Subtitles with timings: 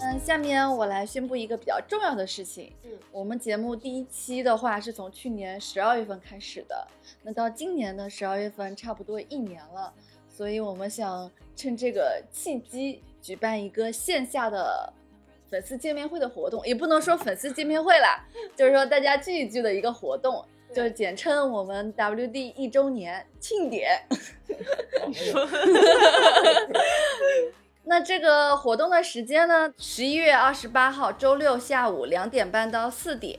[0.00, 2.72] 嗯，下面我来宣布一个比较重要的事情。
[2.84, 6.86] 嗯，我们节目第一期的话是从去年十二月份开始的，
[7.22, 9.92] 那到今年的十二月份差不多一年了，
[10.28, 14.92] 所以我们想趁这个契机举办一个线下的
[15.50, 18.24] 粉丝见面会的活动，也不能说粉丝见面会啦，
[18.54, 24.00] 就是说大家聚一聚的一个活动，就是简称我们 WD 一周年庆典。
[27.88, 29.72] 那这个活动的时间呢？
[29.78, 33.38] 十一月二十八号周六下午两点半到四点，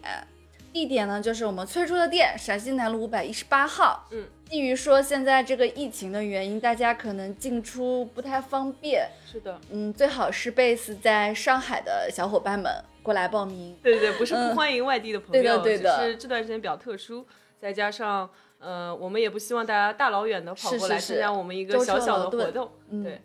[0.74, 4.08] 地点呢就是我们崔叔的店，陕西南路五百一十八号。
[4.10, 9.08] 嗯，基于说现在这个疫情的原因，大家可能进出不太方便。
[9.32, 12.74] 是的，嗯，最好是 base 在上海的小伙伴们
[13.04, 13.78] 过来报名。
[13.84, 17.24] 对对对，不是不欢迎外地的朋友，对的对的，是这段时间比较特殊，
[17.62, 22.72] 再加上呃，我们也不希望大家大老远的跑过来参加我们一个小小的活动，
[23.04, 23.22] 对。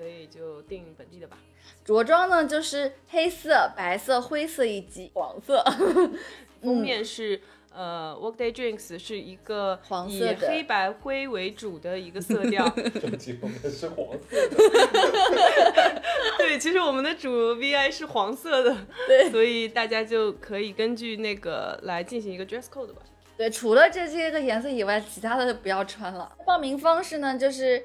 [0.00, 1.36] 所以就定本地的吧。
[1.84, 5.62] 着装呢，就是黑色、白色、灰色以及黄色。
[6.62, 7.38] 封面是
[7.70, 9.78] 呃，Workday Drinks 是一个
[10.08, 12.66] 以黑白灰为主的一个色调。
[12.98, 16.02] 整体封面是黄色的。
[16.38, 18.74] 对，其实我们的主 VI 是黄色的。
[19.06, 23.02] 对，所以大家就可以根据那个来进行一个 dress code 吧。
[23.36, 26.34] 对，除了这些个颜色以外，其他的就不要穿了。
[26.46, 27.84] 报名方式呢，就是。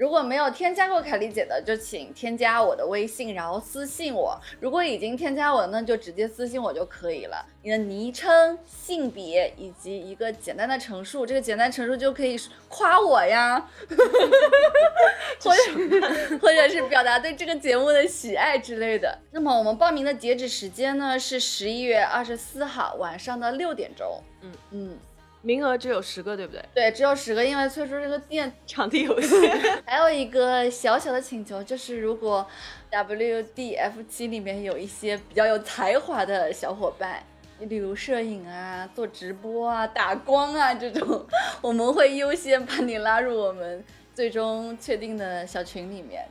[0.00, 4.40] 如果没有添加过凯丽姐的，就请添加我的微信，然后私信我。
[4.58, 7.44] 如果已经添加我，那就直接私信我就可以了。
[7.62, 12.34] 你的昵称、性别以及一个简单的陈述，这个简单陈述就可以
[12.70, 13.62] 夸我呀，
[15.44, 19.18] 或者或者是表达对这个节目的喜爱之类的。
[19.32, 24.22] 那么我们报名的截止时间呢是十一月二十四号晚上的六点钟。
[24.40, 24.98] 嗯嗯。
[25.42, 26.62] 名额只有十个，对不对？
[26.74, 29.58] 对，只有十个，因为翠叔这个店 场地有限。
[29.86, 32.46] 还有一个小小的请求，就是如果
[32.90, 37.22] WDF 七里面有一些比较有才华的小伙伴，
[37.58, 41.24] 你比如摄影啊、做直播啊、打光啊这种，
[41.62, 43.82] 我们会优先把你拉入我们
[44.14, 46.26] 最终确定的小群里面。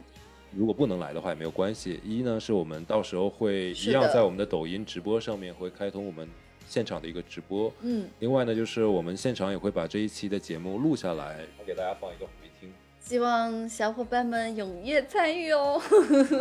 [0.51, 6.27] 如果不能来的话也没有关系，一呢是我们到时候会一样在我们的抖音直播上面会开通我们。
[6.69, 12.31] 现场的一个直播，嗯，另外呢，就是我们现场也会把这一期的节目录下来，给大家放一个回
[12.61, 12.71] 听。
[12.99, 15.81] 希望小伙伴们踊跃参与哦。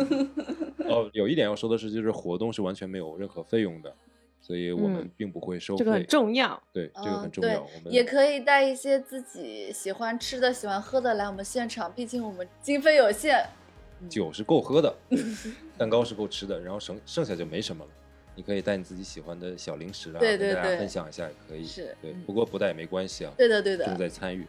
[0.85, 3.91] 哦，有一点要说的是，就是活动是完全没有任何费用的，
[4.39, 5.79] 所以我们并不会收费。
[5.79, 7.61] 这个很重要，对，这个很重要。
[7.61, 13.43] 我们也可以带一些自己喜欢吃的、喜欢喝的来我们现场，毕竟我们经费有限。
[14.07, 14.95] 酒是够喝的，
[15.75, 17.91] 蛋糕是够吃的，然后剩剩下就没什么了。
[18.39, 21.65] 你可以带你自己喜欢的小零食啊，跟大家分享一下也可以。
[21.65, 23.33] 是，对，不过不带也没关系啊。
[23.35, 23.83] 对的，对的。
[23.83, 24.47] 重在参与。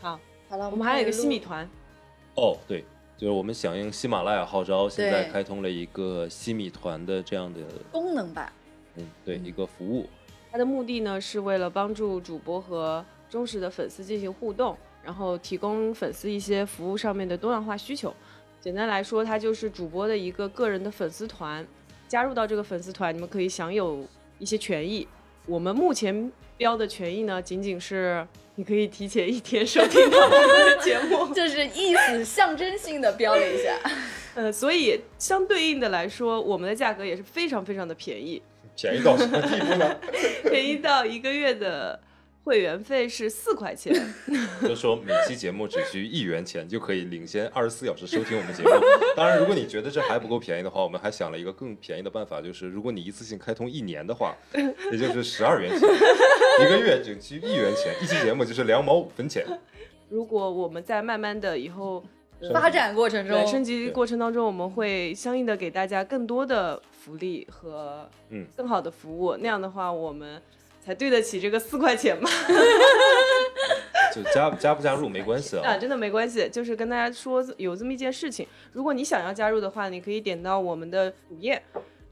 [0.00, 0.18] 好，
[0.48, 1.64] 好了，我们还有一个西米团。
[2.34, 2.84] 哦，对，
[3.16, 7.60] 就是我们响应喜马拉雅号召，现在开通了一个西米团的这样的
[7.92, 8.52] 功能吧。
[8.96, 10.08] 嗯，对，一个服务。
[10.50, 18.12] 它的目的呢，是为了帮助主播和忠实的粉丝进行互动，然后提供粉丝一些服务上面的多样化需求。
[18.60, 21.64] 简单来说，它就是主播的一个个人的粉丝团。
[22.10, 24.04] 加入到这个粉丝团，你们可以享有
[24.40, 25.06] 一些权益。
[25.46, 28.26] 我们目前标的权益呢，仅仅是
[28.56, 33.78] 你可以提前一天收听我们的节目， 就是意思象征性的标了一下。
[34.34, 38.42] 呃，所以相对应的来说，我们的价格也是非常非常的便宜。
[38.76, 39.96] 便宜到什么地步呢？
[40.50, 42.00] 便宜到一个月的。
[42.42, 43.94] 会员费是四块钱，
[44.66, 48.70] 就说每期节目只需一元钱就可以领先二十四小时收听我们节目。
[49.14, 54.34] 当然，如果你觉得这还不够便宜的话，我们还想了一个更便宜的办法，就是如果你一次性开通一年的话，
[54.90, 59.46] 也就是十二元钱，一个月只需一元钱，一期节目就是两毛五分钱。
[60.08, 62.02] 如果我们在慢慢的以后
[62.52, 69.36] 发展过程中、升级过程当中，我们会相应的给大家更多的福利和嗯更好的服务。
[69.36, 70.40] 那样的话，我们。
[70.84, 72.28] 才对得起这个四块钱嘛，
[74.14, 76.48] 就加加不加入没关系啊，啊，真的没关系。
[76.48, 81.62] 就是跟大家说有这么一件事情，如果你想要加入的话，你可以点到我们的主页，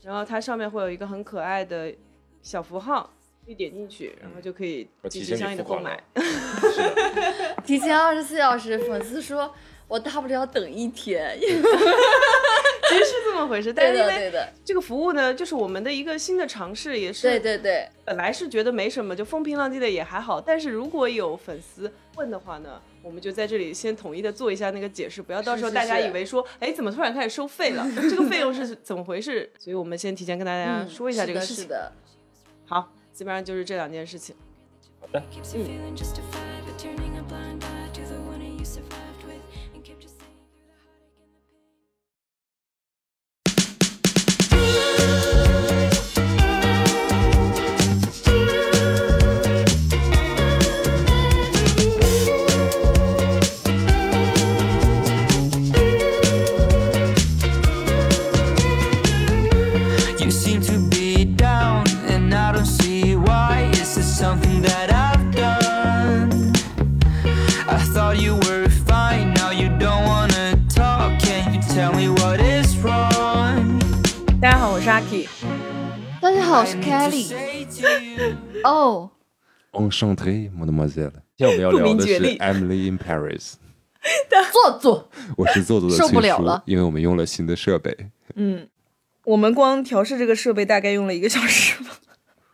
[0.03, 1.93] 然后它上面会有一个很可爱的
[2.43, 3.11] 小符号，
[3.45, 6.01] 可以点进去，然后就可以进行相应的购买。
[7.65, 9.53] 提前二十四小时，粉丝说
[9.89, 11.37] 我大不了等一天。
[12.89, 14.33] 其实是这么回事，但是因为
[14.65, 17.89] 这个服务呢，就是我们的一个新的尝试，也是对对对。
[18.05, 20.41] 本来是觉得没什么，就风平浪静的也还好。
[20.41, 27.87] 但是如果有粉丝问的话呢，我们就在这里先统一的做一下那个解释，不要到时候大家以为说，哎，怎么突然开始收费了？
[28.09, 29.51] 这个费用是怎么回事？
[29.59, 31.69] 所以我们先提前跟大家说一下这个事情。
[32.67, 34.35] 好，基本上就是这两件事情。
[35.01, 35.23] 好的。
[35.43, 35.59] 是
[79.79, 81.13] Enchanté, mademoiselle。
[81.37, 83.55] 今天我们要聊的是 Emily in Paris。
[84.53, 87.95] 坐坐，我是做作的受不了了因为我们用了新的设备。
[88.35, 88.67] 嗯，
[89.25, 91.91] 我们光调试这个设备大概用了一个小时吧，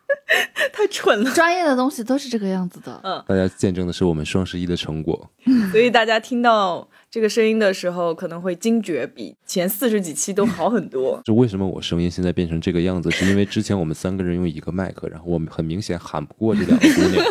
[0.73, 1.31] 太蠢了。
[1.31, 2.99] 专业的东西都是这个样子的。
[3.03, 5.29] 嗯大家见证的是我们双十一的成果。
[5.71, 11.17] 所以大家听到这个声音的时候，可能会惊觉比前四十几期都好很多。
[11.23, 17.25] 就为什么我声音现在变成这个样子，是因为之前我们三个人用一个麦克，然后我们很明显喊不过这两个姑娘。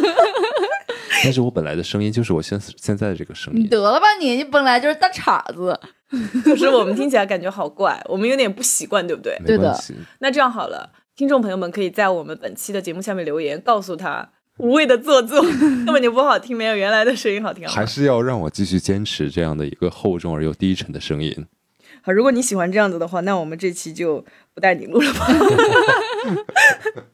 [1.22, 3.60] 但是我本来的声音就是我现现在的这个声音。
[3.60, 5.78] 你得了吧你，你本来就是大碴子。
[6.42, 9.36] 可是我们听起来感觉好怪，我们有点不习惯，对不对？
[9.44, 15.42] 对的没关系，那这样好了，听众朋友们可以在我们本期的节目下面留言，告诉他无谓的做作
[15.84, 17.66] 根本就不好听，没有原来的声音好听。
[17.66, 21.46] 好还是要让我继续坚持这样的一个厚重而又低沉的声音。
[22.02, 25.26] 好，如果你喜欢这样子的话，那我们这期就不带你录了吧。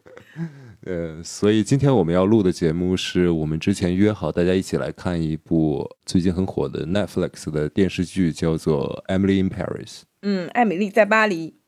[0.87, 9.87] 呃，所以今天我们要录的节目是我们之前约好大家一起来看一部最近很火的 Netflix 的电视剧，叫做《Emily in Paris》。
[10.23, 11.60] 嗯，艾米丽在巴黎。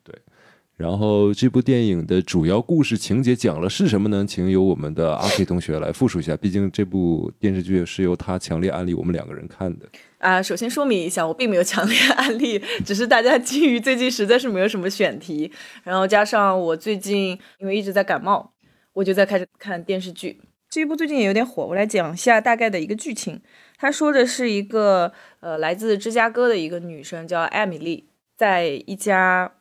[0.82, 4.26] 然后这部电影的主要故事情节讲了是什么呢？
[4.26, 9.87] 请由我们的阿 K 同学来复述一下，毕竟这部电视剧是由他强烈安利我们两个人看的。
[10.19, 15.52] 啊，首先说明一下，我并没有强烈安利，只是大家基于最近实在是没有什么选题，
[15.84, 18.50] 然后加上我最近因为一直在感冒，
[18.94, 20.40] 我就在开始看电视剧。
[20.69, 23.40] 这一部最近也有点火，我来讲一下大概的一个剧情。
[23.78, 29.52] 他说的是一个呃来自芝加哥的一个女生叫艾米丽，在一家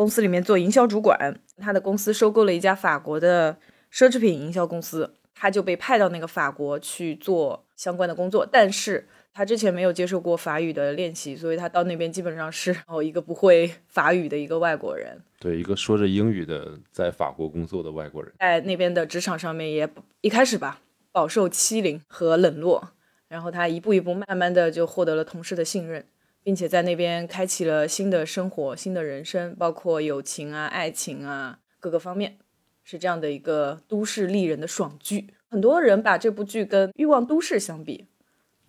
[0.00, 3.58] 公司里面做营销主管，他的公司收购了一家法国的
[3.92, 9.06] 奢侈品营销公司，他就被派到那个法国去做相关的工作，但是。
[9.32, 18.32] 他之前没有接受过法语的练习，所以他到那边基本上是哦一个不会法语的一个外国人，对，一个说着英语的在法国工作的外国人。
[18.40, 19.88] 在那边的职场上面也
[20.20, 20.80] 一开始吧
[21.12, 22.90] 饱受欺凌和冷落，
[23.28, 26.04] 然后他一步一步慢慢的就获得了同事的信任，
[26.42, 32.38] 并且在那边开启了新的生活、新的人生，包括友情啊、爱情啊各个方面，
[32.84, 35.34] 是这样的一个都市丽人的爽剧。
[35.50, 38.06] 很多人把这部剧跟《欲望都市》相比，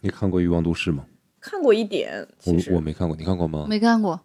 [0.02, 1.06] 你看过《欲望都市》吗？
[1.40, 3.66] 看过一点，其实我我没看过，你看过吗？
[3.68, 4.20] 没看过，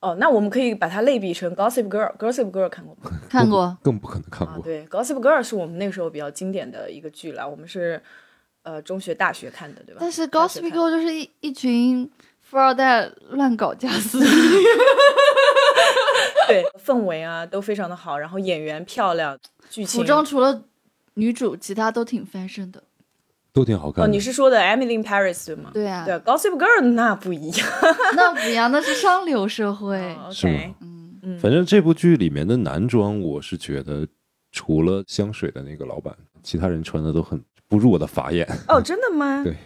[0.00, 2.14] 哦，那我们可以把它类比成 Gossip Girl。
[2.18, 3.10] Gossip Girl 看过吗？
[3.28, 3.78] 看过。
[3.82, 4.64] 更不可能看啊，过。
[4.64, 7.48] 对，Gossip Girl 是我们那个时候比较经典的一个剧了。
[7.48, 8.02] 我们是
[8.62, 9.98] 呃中学、大学看的，对吧？
[10.00, 12.10] 但是 Gossip Girl 就是一一群
[12.50, 14.18] 富二代乱搞家私。
[16.48, 19.38] 对氛围啊都非常的好，然后演员漂亮，
[19.68, 20.64] 剧情服装除了
[21.14, 22.82] 女主，其他都挺 fashion 的。
[23.52, 25.70] 都挺好看哦，你是说的 Emily in Paris 对吗？
[25.72, 27.68] 对啊，对，Gossip Girl 那不一样。
[28.14, 29.96] 那不一样，那是上流社会。
[30.14, 34.06] 哦是吗嗯，嗯，反正这部剧里面的男装，我是觉得
[34.50, 38.46] 除了香水的那个老板，其他人穿的都很不入我的法眼。
[38.68, 39.42] 哦，真的吗？
[39.44, 39.56] 对，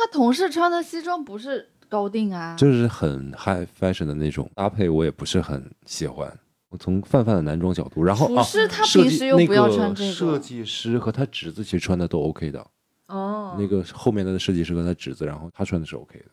[0.00, 6.32] 他同事穿的西装不是高定啊，就是很 high fashion 的那种搭配，我也不是很喜欢。
[6.70, 12.66] 我从泛泛的男装角度，然后啊，不是他平时又不要穿这个设计师和他侄子其实穿的都 OK 的。
[13.08, 16.26] 哦，那个后面的设计师和他侄子，然后他穿的是 OK 的。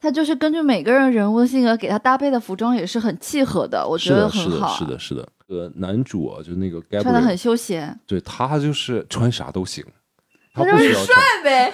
[0.00, 4.76] 他就是根据每个人人物的性格给他搭配的服装也是很契合的，我觉得很好。
[4.76, 5.28] 是的，是的。
[5.48, 9.84] 呃，男主啊，就那个穿的很休闲，对他就是穿啥都行，
[10.58, 11.18] 他他就是不需要穿。
[11.42, 11.72] 对呗。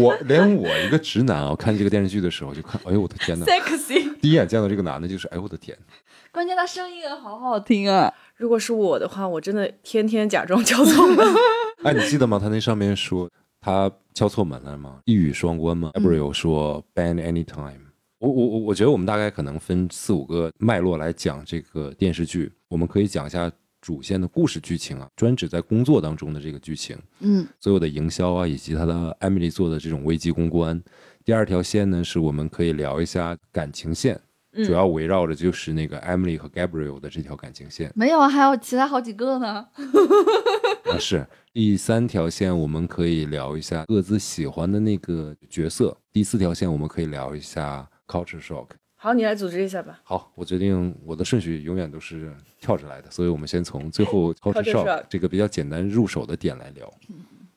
[0.00, 4.14] 我连我一个直男啊，看这个电视剧的时候就看，哎呦我的天呐，sexy。
[4.20, 5.76] 第一眼见到这个男的就是，哎呦我的天，
[6.32, 8.12] 关键他声音也好好听啊！
[8.36, 11.26] 如果是我的话，我真的天天假装敲错门。
[11.84, 12.38] 哎，你记得吗？
[12.42, 13.30] 他那上面说
[13.60, 15.00] 他敲错门了吗？
[15.04, 17.80] 一语双关吗？Gabriel 说 ban anytime。
[18.18, 23.50] 我我我我觉得我们大概可能分四五个脉络来讲这个电视剧，我们可以讲一下
[23.84, 26.96] 主线的故事剧情啊，专指在工作当中的这个剧情。
[27.20, 30.82] 嗯，所有的营销啊，以及他的 Emily 做的这种危机公关。
[31.22, 34.18] 第二条线呢，是我们可以聊一下感情线，
[34.64, 37.92] 主要围绕着就是那个 Emily 和 Gabriel 的这条感情线。
[37.94, 39.66] 没有啊，还有其他好几个呢。
[40.84, 45.94] 啊，是第三条线，我们可以聊一下各自喜欢的那个角色。
[46.10, 48.68] 第四条线，我们可以聊一下 culture shock。
[49.04, 50.00] 好，你来组织一下吧。
[50.02, 56.90] 好，我决定我的顺序永远都是跳着来的，所以我们先从最后 culture shock 这个比较简单入手的点来聊。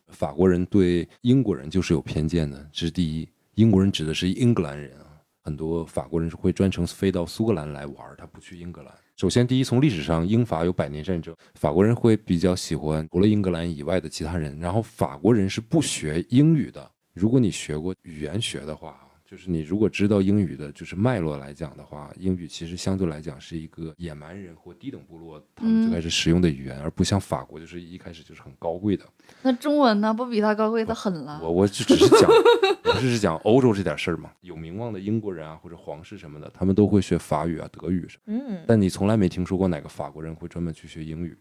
[0.10, 3.26] 法国人对英国人就是有偏见的，这是第一。
[3.56, 5.08] 英国人指的是英格兰人啊，
[5.42, 8.94] 很多法国人是会专程飞到苏格兰来玩，他不去英格兰。
[9.16, 16.92] 首先，第一，从历史上英法有百年战争，法国人会比较喜欢除了英格兰以外的其他人，然后法国人是不学英语的。
[17.14, 29.04] 如果你学过语言学的话，就是你如果知道英语的，就是脉络来讲的话，英语其实相对来讲是一个野蛮人或低等部落他们最开始使用的语言，而不像法国，就是一开始就是很高贵的。
[29.42, 30.14] 那中文呢？
[30.14, 31.42] 不比它高贵的很了。
[31.44, 32.30] 我我就只是讲，
[32.86, 34.32] 我只是讲欧洲这点事儿嘛。
[34.40, 38.34] 有名望的英国人啊，或者皇室什么的，他们都会学法语啊、德语什么。
[38.34, 41.38] 嗯，但你从来没听说过哪个法国人会专门去学英语。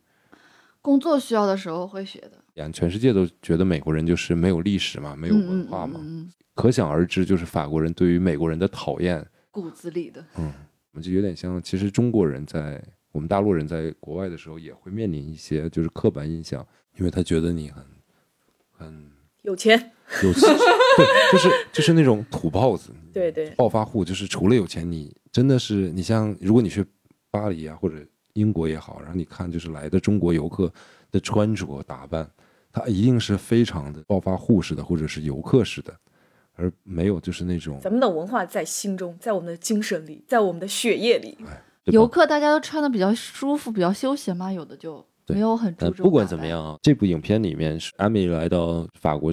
[0.83, 2.43] 工作需要的时候会学的。
[2.57, 9.25] 呀，全世界都觉得美国人就是没有历史嘛，没有文化嘛，嗯嗯嗯可想而知，就是法国人对于美国人的讨厌。
[9.51, 10.25] 骨子里的。
[10.39, 10.53] 嗯，
[10.93, 12.83] 我们就有点像，其实中国人在
[13.13, 16.67] 我们大陆人在国外的时候也会面临一些就是刻板印象，
[16.99, 17.85] 因为他觉得你很
[18.73, 19.11] 很
[19.43, 19.79] 有钱，
[20.23, 20.43] 有钱，
[20.97, 26.85] 对，就是就是那种土包子， 对对，暴发户，就是除了有钱，你真的是你像如果你去
[27.31, 27.97] 巴黎啊或者
[28.33, 30.73] 英国也好，然后你看就是来的中国游客
[31.11, 32.29] 的穿着打扮，
[32.77, 35.95] 他一定是非常的暴发户式的或者是游客式的，
[36.57, 41.39] 而没有就是那种咱们的文化在心中，在我们的精神里，在我们的血液里。
[41.87, 46.05] 游客大家都穿的比较舒服，比较休闲嘛，有的就没有很注重。
[46.05, 49.33] 不管怎么，样啊，这部影片里面是艾米来到法国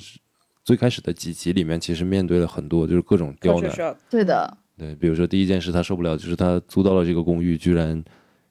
[0.63, 3.97] 最开始的几集里面，其实面对了很多就是各种刁难。
[4.09, 8.01] 对的，对，比如说第一件事他受不了，就是他租到了这个公寓，居然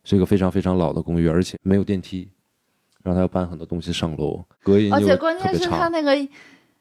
[0.04, 2.28] 是一个非常非常老的公寓，而且没有电梯，
[3.02, 5.54] 让他要搬很多东西上楼，隔音而且关键。
[5.54, 6.16] 是他那个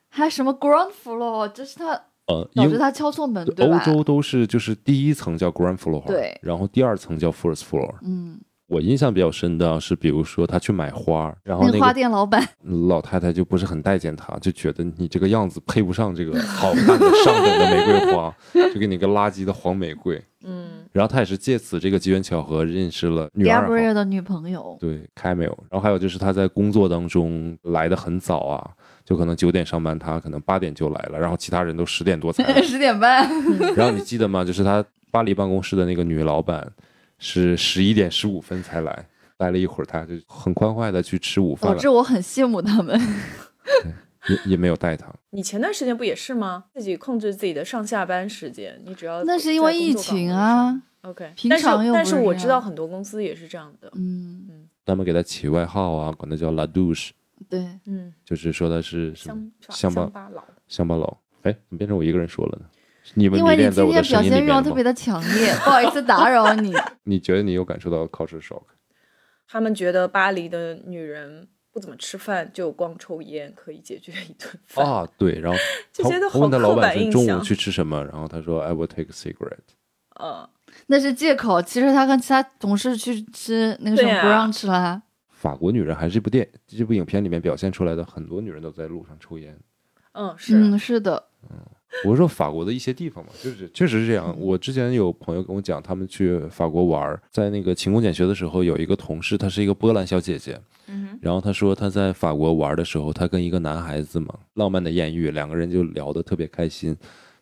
[0.09, 1.93] 还什么 ground floor，就是他
[2.27, 3.77] 呃，英导致他敲错门，对吧？
[3.77, 7.95] 欧洲都是就是第一层叫 ground floor，对然后第二层叫 first floor。
[8.01, 8.39] 嗯，
[8.71, 12.41] 我印象比较深的是，比如说他去买花，然后那个花店老板，
[12.87, 18.33] 老太太就不是很待见他，就觉得你这个样子配不上这个好看的上等的玫瑰花，
[18.73, 20.23] 就给你个垃圾的黄玫瑰。
[20.45, 28.71] 嗯，然后他也是借此这个机缘巧合认识了女二号的女朋友，对 Camille，然后还有就是他在工作当中来的很早啊，
[29.03, 32.59] 就可能九点上班，他可能八点就来了，然后其他人都十点多才来。
[32.63, 33.29] 十点半，
[33.75, 34.45] 然后你记得吗？
[34.45, 36.65] 就是他巴黎办公室的那个女老板
[37.21, 42.99] 是十一点十五分才来，待了一会儿，他就很欢快的去吃午饭了，导致我很羡慕他们。
[44.29, 45.11] 也也没有带他。
[45.31, 46.65] 你前段时间不也是吗？
[46.73, 53.91] 自己控制自己的上下班时间，你只要那是因为疫情啊，OK，平但是常又但是我知道很多公司也是这样的。
[53.95, 57.09] 嗯嗯，他们给他起外号啊，管他叫 La Douche，
[57.49, 60.43] 对，嗯，就是说他是什么乡乡巴乡巴佬。
[60.67, 61.17] 乡巴佬。
[61.41, 62.65] 哎，怎么变成我一个人说了呢？
[63.15, 64.83] 你们因为你迷恋在我的今天表现欲望特别？
[64.83, 66.73] 的强烈，不好意思打扰你。
[67.03, 68.63] 你觉得你有感受到 culture shock？
[69.47, 74.85] 他们觉得巴黎的女人不怎么吃饭，就光抽烟可以解决一顿饭。
[74.85, 79.75] 啊，对，然后他这些都他问他好刻板老板说中午去吃什么，然后他说 I will take a cigarette。
[80.19, 80.47] 嗯，
[80.87, 85.01] 那是借口，其实他跟其他同事去吃那个什么对啊 brunch 啦。
[85.29, 89.57] 法国女人还是这部电这部影片里面表现出来的，很多女人都在路上抽烟。
[90.13, 91.27] 嗯，是，嗯，是的，
[92.05, 94.35] 我说法国的一些地方嘛，就是确实是这样。
[94.39, 106.95] 我之前有朋友跟我讲，他们去法国玩儿，在那个勤工俭学的时候，有一个同事，她是一个波兰小姐姐，嗯哼，然后她说她在法国玩的时候，她跟一个男孩子嘛，浪漫的艳遇，两个人就聊得特别开心，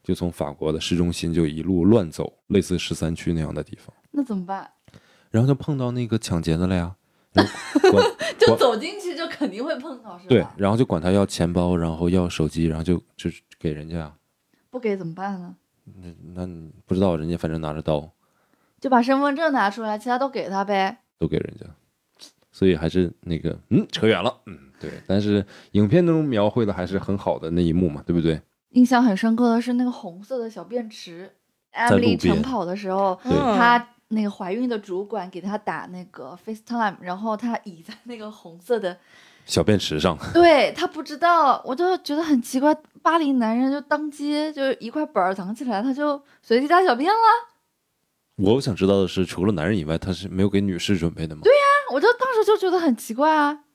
[0.03, 4.69] 就从法国的市中心就一路乱走，类似十三区那样的地方，那怎么办？
[5.31, 6.95] 然后就碰到那个抢劫的了呀，
[8.39, 10.29] 就走进去就肯定会碰到，是吧？
[10.29, 13.29] 对，然后就管他要钱包，然后要手机，然后就就
[13.59, 14.11] 给人家呀。
[14.79, 15.53] 不给怎么办呢？
[16.01, 18.09] 那那你不知道，人家反正拿着刀
[18.79, 20.99] 就把身份证拿出来，其他都给他呗。
[21.17, 21.65] 都给人家，
[22.49, 24.89] 所以还是那个嗯，扯远了，嗯，对。
[25.05, 28.41] 但是影片中描绘的还是很好的那一幕嘛，对不对？
[28.69, 31.29] 印象很深刻的是那个红色的小便池
[31.89, 38.97] 路，Emily 边晨跑的时候，她那个怀孕的主管给她打那个 FaceTime，然后她倚在那个红色的，
[39.45, 47.19] 小便池上，对她不知道，我就觉得很奇怪，巴黎男人就当街就一块板儿藏起来，他就随地大小便了，
[48.35, 51.41] 我想知道的是，除了男人以外，他是没有给女士准备的吗？
[51.43, 51.63] 对呀、
[51.93, 53.65] 我就当时就觉得很奇怪啊。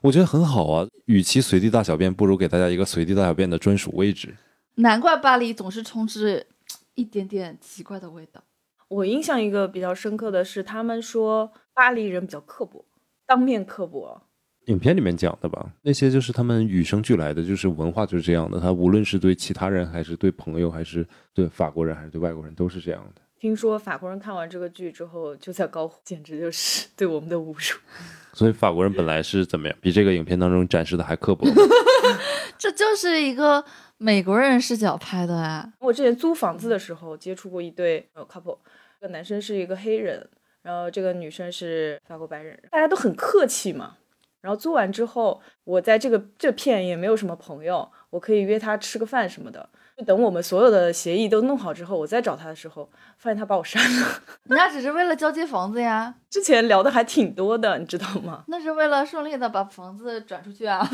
[0.00, 0.86] 我觉得很好啊。
[1.06, 4.34] 与其随地大小便，不如给大家一个随地大小便的专属位置。
[4.76, 6.46] 难怪巴黎总是充斥
[6.94, 8.42] 一点点奇怪的味道。
[8.88, 12.84] 我印象一个比较深刻的是，他们说巴黎人比较刻薄，
[13.26, 14.22] 当面刻薄。
[14.66, 18.58] 影片里面讲的吧，那些就是他们与生俱来的，就是文化就是这样的。
[18.58, 23.20] 他无论是对其他人，还是对朋友，还是对法国人，还是对外国人，都是这样的。
[23.38, 27.78] 听说法国人看完这个剧之后就在高呼，简直就是 对我们的侮辱。
[28.32, 29.76] 所以法国人本来是怎么样？
[29.82, 31.46] 比这个影片当中展示的还刻薄。
[32.56, 33.62] 这就是一个
[33.98, 35.70] 美国人视角拍的啊。
[35.80, 38.56] 我之前租房子的时候接触过一对呃 couple，
[38.98, 40.26] 这个男生是一个黑人，
[40.62, 43.96] 然后这个女生是法国白人，大家都很客气嘛。
[44.44, 49.66] 然后做完之后，我在这个这片也没有什么朋友，我可以约他吃个饭什么的。
[49.96, 54.08] 就等我们所有的协议都弄好之后，我再找他的时候，发现他把我删了。
[54.44, 58.44] 人家只是为了交接房子呀，之前聊的还挺多的，你知道吗？
[58.48, 60.84] 那是为了顺利的把房子转出去啊。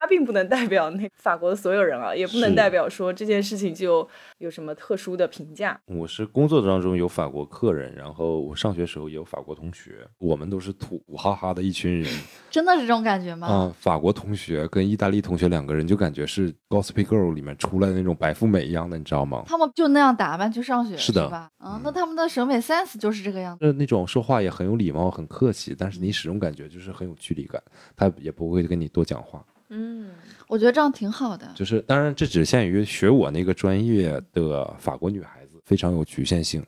[0.00, 4.06] 他并不能代表那法国的所有人啊，也不能代表说这件事情就
[4.36, 5.80] 有什么特殊的评价。
[5.86, 12.12] 我是工作当中有法国客人，然后我上学时候也有法国同学，我们都是土哈哈的一群人
[12.50, 13.46] 真的是这种感觉吗？
[13.46, 13.74] 啊。
[13.78, 19.44] 法国同学跟意大利同学两个人就感觉是《Gossip Girl》里面出来的那种白富美一样的，你知道吗？
[19.46, 21.50] 他们就那样打扮去上学是的吧？
[21.58, 23.64] 嗯，那他们的审美 sense 就是这个样子。
[23.64, 27.62] 那那种说话也很有礼貌、很客气，但是你始终感觉就是很有距离感，
[27.94, 29.44] 他也不会跟你多讲话。
[29.68, 30.10] 嗯，
[30.48, 31.46] 我觉得这样挺好的。
[31.54, 36.64] 就是当然这只限于学我那个专业的法国女孩子，非常有局限性。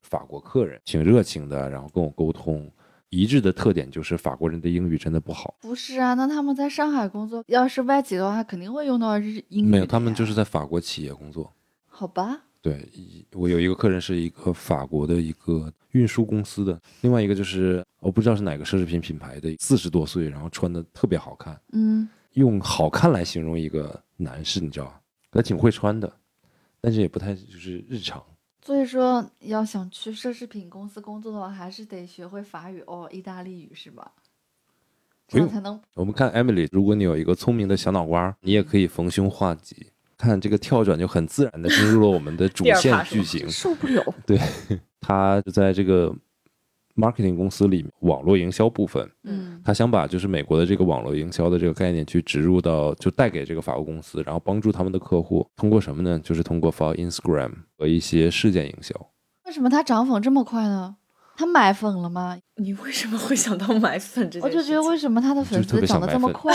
[0.00, 2.70] 法国客人挺热情的，然后跟我沟通。
[3.12, 5.54] 一致的特点就是法国人的英语真的不好。
[5.60, 9.68] 不是啊，那他们在上海工作，要是外企的话，肯定会用到日英语。
[9.68, 11.52] 没有，他们就是在法国企业工作。
[11.86, 12.44] 好吧。
[12.62, 12.88] 对，
[13.32, 21.60] 我有一个客人是一个法国的一个运输公司的，另外一个就是我不知道是哪个奢侈品品牌的，四十多岁，然后穿的特别好看。
[21.72, 25.00] 嗯，用好看来形容一个男士，你知道吧？
[25.32, 26.10] 他挺会穿的，
[26.80, 28.24] 但是也不太就是日常。
[28.64, 34.12] 所以说要想去奢侈品公司工作的话，还是得学会法语哦，意大利语是吧？
[35.26, 39.88] 这样才能我们看 Emily，如果你有一个聪明的小脑瓜，你也可以逢凶化吉。
[40.16, 43.50] 看这个跳转就很自然的进入了我们的主线剧情。
[43.50, 44.04] 受不了。
[44.24, 44.38] 对，
[45.00, 46.14] 他在这个
[46.96, 56.18] marketing 公司里面网络营销部分，嗯他想把就是美国的这个网络营销的这个概念去植入到，就带给这个法国公司，然后帮助他们的客户通过什么呢？
[56.18, 58.94] 就是通过发 Instagram 和一些事件营销。
[59.46, 60.96] 为什么他涨粉这么快呢？
[61.34, 62.38] 他买粉了吗？
[62.56, 64.46] 你为什么会想到买粉这件事？
[64.46, 66.54] 我就觉得为什么他的粉丝涨得这么快？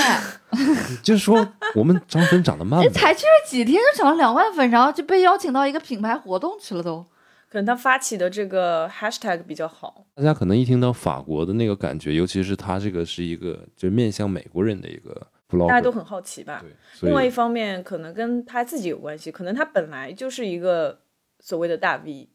[1.02, 1.46] 就是说，
[1.76, 2.80] 我们涨粉涨得慢。
[2.94, 7.04] 才去了几天就涨了两万粉，然后就被邀请到一个品牌活动去了都。
[7.50, 10.06] 可能他发起的这个 hashtag 比较好。
[10.16, 16.62] 大家可能一听到法国的那个感觉，尤其是他这个是一个就面向美国人的一个 vlog，大家都很好奇吧？
[17.00, 21.00] 对，另外一方面，可能跟他自己有关系，可能他本来就是一个
[21.40, 22.30] 所谓的大 V，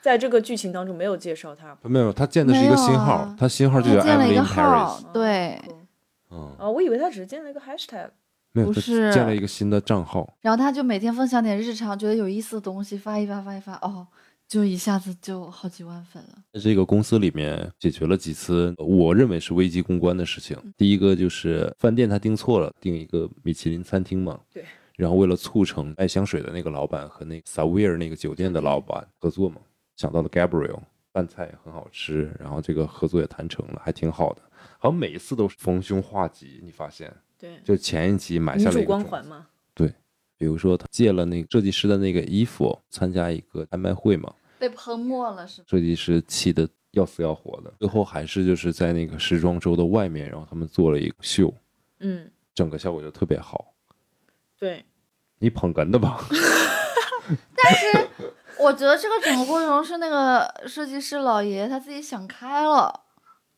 [0.00, 1.76] 在这个剧情当中没有介绍他。
[1.82, 5.60] 没有他建的是一个新号，啊他新号就叫他建了一 Emily 个 in 号 Paris，，对，
[6.30, 8.10] 嗯，啊，我以为他只是建了一个 hashtag。
[8.56, 14.06] 没有，不是建了一个新的账号，然后他就每天分享点日常，觉得有意思的东西发一发发一发，哦，
[14.54, 16.38] 就一下子就好几万粉了。
[16.52, 20.56] 在这个公司里面解决了几次我认为是危机公关的事情。
[20.76, 24.64] 第一个就是饭店他订错了，订一个米其林餐厅嘛，对。
[24.94, 29.60] 然后为了促成爱香水的那个老板和那个 Savoir 那个酒店的老板合作嘛，
[29.96, 30.78] 想到了 Gabriel，
[31.12, 34.42] 饭菜也很好吃，然后这个合作也谈成了，还挺好的。
[34.78, 37.12] 好像每一次都是逢凶化吉，你发现？
[37.36, 39.48] 对，就前一集买下了一个光环嘛。
[40.36, 44.34] 比如说他借了那个设计师的那个衣服参加一个拍卖会嘛，
[44.68, 45.66] 被喷没了是吗？
[45.68, 51.52] 设计师气得要死要活的，最后还是就是在那个时装周的外面，然后他们做了一个秀，
[52.00, 53.74] 嗯，整个效果就特别好。
[54.58, 54.84] 对，
[55.38, 56.24] 你捧哏的吧？
[57.56, 58.08] 但是
[58.58, 63.00] 我觉得这个整个过程是那个设计师老爷他自己想开了，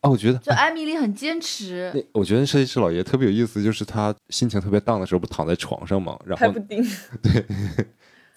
[0.01, 1.91] 啊，我觉得就艾米丽很坚持。
[1.95, 6.83] 那我觉得设计师老爷特别有意思，就是他心情特别荡的时候，不躺在床上嘛，然后拍布丁。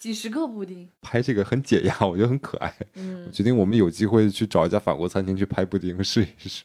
[0.00, 2.74] 几十个布丁，拍这个很解压，我觉得很可爱。
[2.94, 6.64] 嗯我，决定我们有机会去找一家法国餐厅去拍布丁试一试。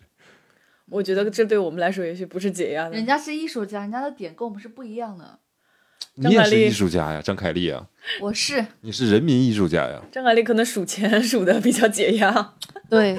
[0.88, 2.92] 我觉得这对我们来说也许不是解压的。
[2.96, 5.40] 人家是艺术家，人家的点跟我们是不一样的。
[6.14, 7.86] 你也是艺术家呀，张凯丽啊，
[8.22, 10.02] 我是你是人民艺术家呀。
[10.14, 12.54] 张凯丽可能数钱数的比较解压。
[12.90, 13.18] 对，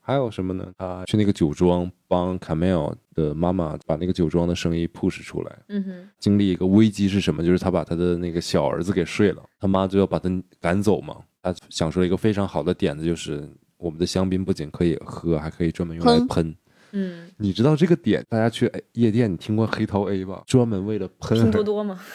[0.00, 0.70] 还有什么呢？
[0.76, 5.58] 他去那个酒庄帮 Camille 的妈妈把那个酒庄的生意 push 出来。
[5.68, 7.44] 嗯哼，经历一个危机是什么？
[7.44, 10.30] 就是他把他的那个小儿子给睡了，他妈就要把他
[10.60, 11.16] 赶走嘛。
[11.42, 16.56] 他想出了一个非常好的点子，就是我们的香槟不仅可以喝，还可以专门用来喷喷。
[16.92, 18.24] 嗯，你知道这个点？
[18.28, 20.42] 大家去哎夜店，你听过黑桃 A 吧？
[20.46, 22.00] 专门为了喷多多嘛。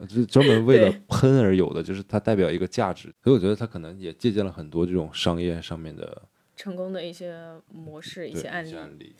[0.00, 3.12] 呃就是专门为了喷而有的，就是它代表一个价值。
[3.24, 6.22] 所以我觉得他可能也借鉴了很多这种商业上面的
[6.54, 9.16] 成功的一些模式、一些案例，案例。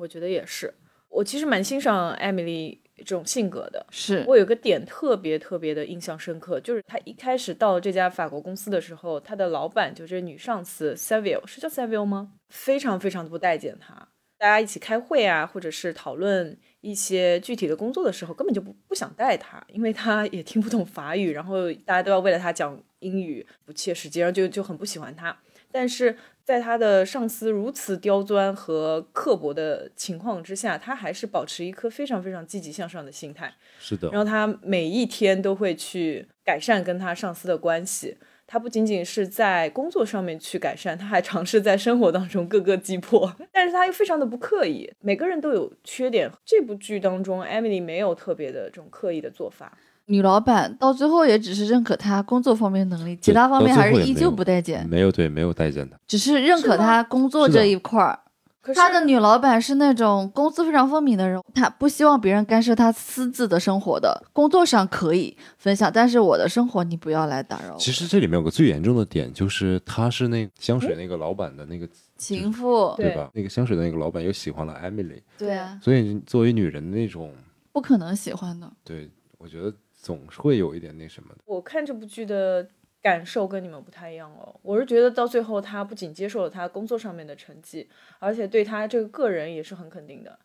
[0.00, 0.72] 我觉得也是。
[1.10, 3.84] 我其实蛮欣赏艾米丽这种性格的。
[3.90, 12.32] 是我有个点特别特别的印象深刻，就是她一开始到这家法国公司的时候，她的老板就是女上司 Saville，是叫 Saville 吗？
[12.48, 14.08] 非常非常的不待见她。
[14.38, 25.36] 大家一起开会啊，或者是讨论一些具体的工作的时候，根本就不不想带她，因为她也听不懂法语，然后大家都要为了她讲英语，不切实际，然后就就很不喜欢她。
[25.72, 26.16] 但是
[26.50, 33.54] 在他的上司如此刁钻和刻薄的情况之下，他还是保持一颗非常非常积极向上的心态。
[33.78, 38.16] 是的，然后他每一天都会去改善跟他上司的关系。
[38.48, 44.92] 他不仅仅是在工作上面去改善，他还尝试在生活当中各个击破， 但是他又非常的不刻意。
[44.98, 49.78] 每个人都有缺点，这部剧当中，Emily 没有特别的这种刻意的做法。
[50.06, 58.18] 女老板到最后也只是认可她工作方面能力，其他方面还是依旧不待见，没有对，没有待见他，只是认可她工作这一块儿。
[58.74, 64.22] 他的女老板是那种公司非常分明的人，她不希望别人干涉她私自的生活的。
[64.34, 67.74] 工作上可以分享，但是我的生活你不要来打扰。
[67.78, 73.30] 其实这里面有个最严重的点，就是她是那香水那个老板的那个情妇，对吧？
[73.32, 75.80] 那个香水的那个老板又喜欢了 Emily，对啊。
[75.82, 77.32] 所以作为女人的那种，
[77.72, 78.70] 不可能喜欢的。
[78.84, 81.40] 对，我觉得总是会有一点那什么的。
[81.44, 82.66] 我看这部剧的。
[83.02, 90.38] 感受跟你们不太一样哦，我是觉得到最后他不仅接受了他工作上面的成绩，而且对他这个个人也是很肯定的。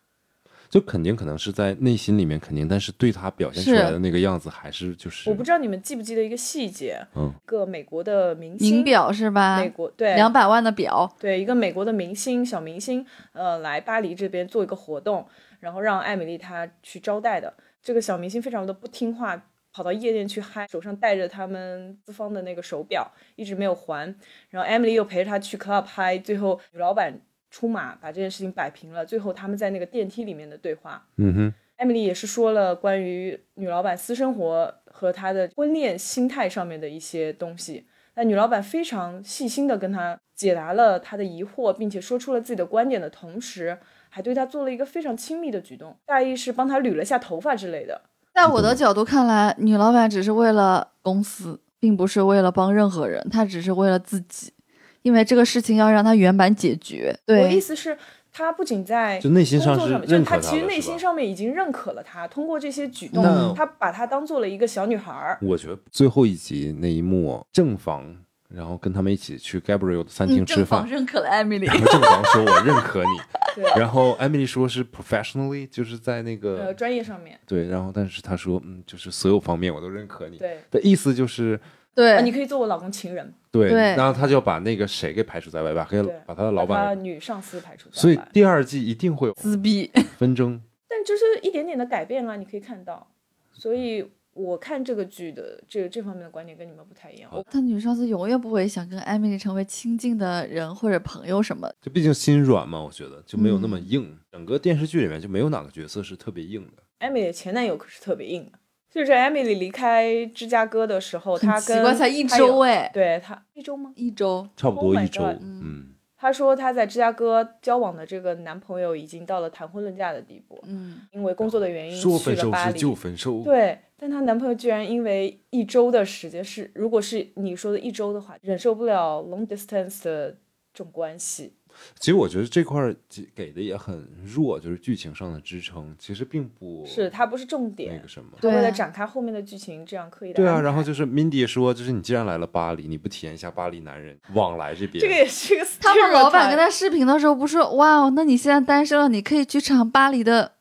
[0.70, 5.30] 就肯定可能是在内心里面肯定，但是对他表现出来的那个样子还是就是。
[5.30, 9.60] 我不知道你们记不记得一个细节，嗯，个美国的明星名表是吧？
[9.60, 15.28] 美国对两百万的表，对一个美国的明星小明星，呃，来巴黎这边做一个活动，
[15.60, 17.54] 然后让艾米丽她去招待的。
[17.86, 19.42] 这个小明星非常的不听话。
[19.72, 24.16] 跑到夜店去嗨，手上戴着他们资方的那个手表，一直没有还。
[24.50, 27.20] 然后 Emily 又陪着他去 club 嗨，最后女老板
[27.52, 29.06] 出马把这件事情摆平了。
[29.06, 37.86] 最后他们在那个电梯里面的对话，嗯哼，Emily 也是说了关于女老板私生活和她的婚恋心态上面的一些东西。
[38.14, 43.78] 那女老板非常细心的跟他解答了他的疑惑，并且说出了自己的观点的同时，
[44.16, 48.00] 还对他做了一个非常亲密的举动，大意是帮他捋了下头发之类的。
[48.34, 54.54] 在我的角度看来，女老板只是为了公司，并不是为了帮任何人，她只是为了自己，
[55.02, 57.14] 因为这个事情要让她圆满解决。
[57.26, 57.98] 对，我意思是，
[58.32, 62.26] 她不仅在就内心上是认可她，其实内心上面已经认可了她。
[62.26, 65.38] 通过这些举动，她把她当做了一个小女孩。
[65.42, 68.16] 我觉得最后一集那一幕，正房。
[68.48, 71.66] 然后跟他们一起去 Gabriel 的餐厅吃饭，认可了 Emily。
[71.66, 73.64] 然后正房说：“我认可你。
[73.76, 77.40] ”然后 Emily 说是 professionally，就是在那个呃专业上面。
[77.48, 81.60] 对，然后但是他说：“嗯，就是所有方面我都认可你。”对的意思就是
[81.94, 83.34] 对，你可以做我老公情人。
[83.52, 88.02] 对，然后他就把那个谁给排除在外，把可以把他的老板、女上司排除在外。
[88.02, 93.08] 所以第二季一定会有撕逼纷争，但就是一点点的改变啊，你可以看到，
[93.54, 94.12] 所以。
[94.36, 97.32] 我看这个剧的这这方面的观点跟你们不太一样。
[97.50, 101.72] 他女上司永远不会想跟艾米丽成为亲近的人或者朋友什么。
[101.82, 104.20] 就毕竟心软嘛，我觉得就没有那么硬。
[104.34, 106.84] 整个电视剧里面就没有哪个角色是特别硬的。
[107.00, 108.60] 艾米丽前男友可是特别硬的，
[108.92, 113.94] 就是艾米丽离开芝加哥的时候，她跟奇怪才一周哎，对他一周吗？
[113.96, 115.95] 一周，差不多一周，嗯。
[116.26, 130.32] 她说她在芝加哥交往的这个男朋友已经到了谈婚论嫁的地步，嗯，因为工作的原因说分手是就分手，对，但她男朋友居然因为一周的时间是，如果是你说的一周的话，忍受不了 long distance 的
[130.74, 131.54] 这种关系。
[132.00, 132.94] 其实我觉得这块
[133.34, 137.96] 给的也很弱，就是剧情上的支撑，其实并不是它不是重点。
[137.96, 140.36] 那个什么，为了展开后面的剧情，这样刻意的。
[140.36, 145.02] 对啊，然后就是 Mindy 说，就是你既然来了巴黎，你不体验一下巴黎男人往来这边？
[145.02, 145.66] 这个也是个。
[145.80, 150.54] 他们老板跟他视频的时候不是哇哦，那你现在单身了，你可以去尝巴黎的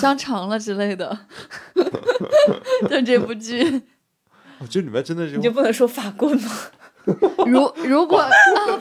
[0.00, 1.26] 香肠了之类的。
[2.88, 3.82] 就这部剧，
[4.58, 6.50] 我觉得里面真的是你就不能说法棍吗？
[7.46, 8.22] 如如果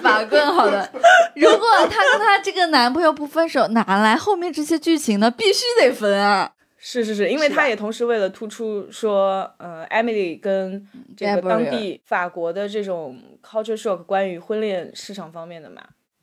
[0.02, 0.92] 法棍好的，
[1.42, 5.30] 如果她跟她这个男朋友不分手，哪来后面这些剧情呢？
[5.30, 6.54] 必须得分啊！
[6.80, 15.82] 是是是，因为她也同时为了突出说，呃，Emily 跟这个当地法国的这种 culture shock 关于婚恋市场方面的嘛，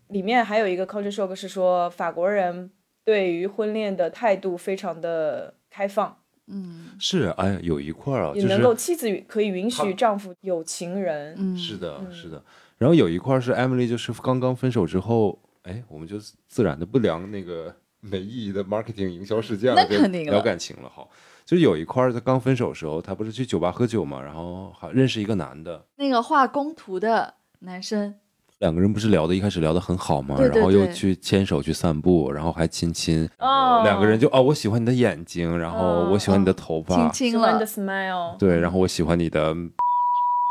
[0.09, 2.71] 里面还有一个 culture shock 是说法国人
[3.05, 6.17] 对于婚恋的态度非常的开放。
[6.47, 11.35] 嗯，是，哎，有一块儿啊，也能够妻子可以允许丈夫有情人。
[11.39, 12.43] 嗯，是的，是的。
[12.85, 20.93] 然后有一块是 Emily，就是刚刚分手之后，哎，我们就自然的不聊那个没意义的 marketing 营销事件了，那肯定聊感情了。
[20.95, 21.09] 好，
[21.47, 28.15] 就有一块，他刚分手的时候，他不是去酒吧喝酒嘛，然后好认识一个男的，那个画工图的男生。
[28.59, 39.57] 两个人不是聊的，一开始聊的很好嘛，然后又去牵手去散步，然后还亲亲，哦两个人就哦，我喜欢你的眼睛，然后我喜欢你的头发，亲亲了，smile，对，然后我喜欢你的，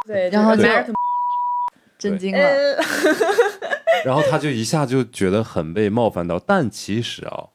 [0.07, 0.63] 对，然后就
[2.11, 2.39] 震惊了，
[4.05, 7.49] 然后他就一下就觉得很被冒犯到，但其实啊。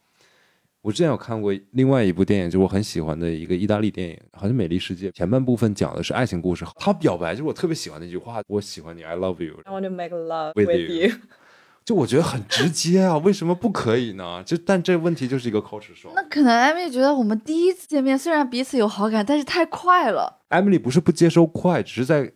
[0.81, 5.11] 我之前有看过另外一部电影，就我很喜欢的一个意大利电影，好像《美丽世界》。
[5.13, 11.17] 前半部分讲的是爱情故事，他表白就是我特别喜欢的一句话：“我喜欢你，I love you。” I want to make love with you。
[11.85, 14.43] 就我觉得很直接啊，为什么不可以呢？
[14.47, 16.13] 就但这问题就是一个 culture shock。
[16.15, 22.31] 那可能艾米觉得我们第一次见面虽然彼此有好感，但是太快了，Emily 不是不接受快，只是在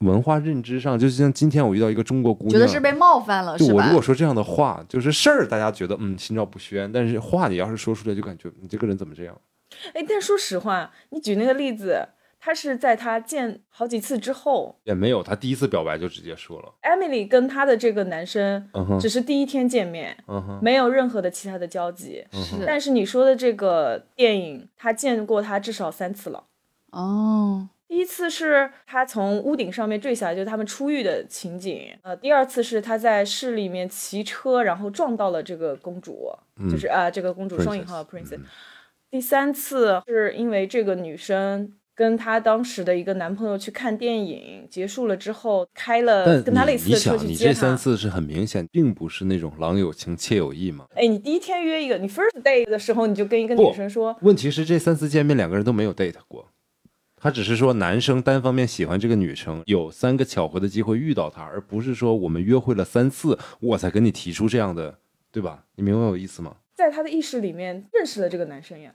[0.00, 3.92] 文化认知上，就像今天我遇到一个中国姑娘，觉得是被冒犯了，我如？
[3.92, 9.40] 果说这样的话，就是事儿，大家觉得嗯心照不宣，但是话你要是说出来，就感觉你这个人怎么这样？
[9.94, 18.68] 哎，但说实话，你举那个例子，他是在他见好几次之后也没有，他第一次表白就直接说了，，Emily 跟他的这个男生
[19.00, 20.16] 只，是第一天见面，
[20.62, 22.24] 没有任何的其他的交集。
[22.32, 26.44] 是但是你说的这个电影，他见过他至少三次了。
[26.92, 31.88] 哦，第一次是他从屋顶上面坠下来，就是他们出狱的情景。
[32.02, 36.30] 呃，第二次是他在市里面骑车，然后撞到了这个公主，
[36.70, 38.40] 就是啊、这个公主双引号 princess。
[39.10, 47.52] 第三次是因为这个女生跟她当时的一个男朋友去看电影，结束了之后开了跟她你你类似的车去接她。
[47.52, 50.86] 这三次是很明显，并不是那种郎有情妾有意嘛。
[50.96, 56.48] 哎，你第一天约一个，你 first day 的时候你就跟一个女生说，问题是这三次见面两个人都没有 date 过，
[57.26, 64.96] 他只是说男生单方面喜欢这个女生，有三个巧合的机会遇到她，而不是说我们约会了三次我才跟你提出这样的，
[65.32, 65.64] 对吧？
[65.74, 66.54] 你明白我意思吗？
[66.76, 68.94] 在他的意识里面认识了这个男生呀。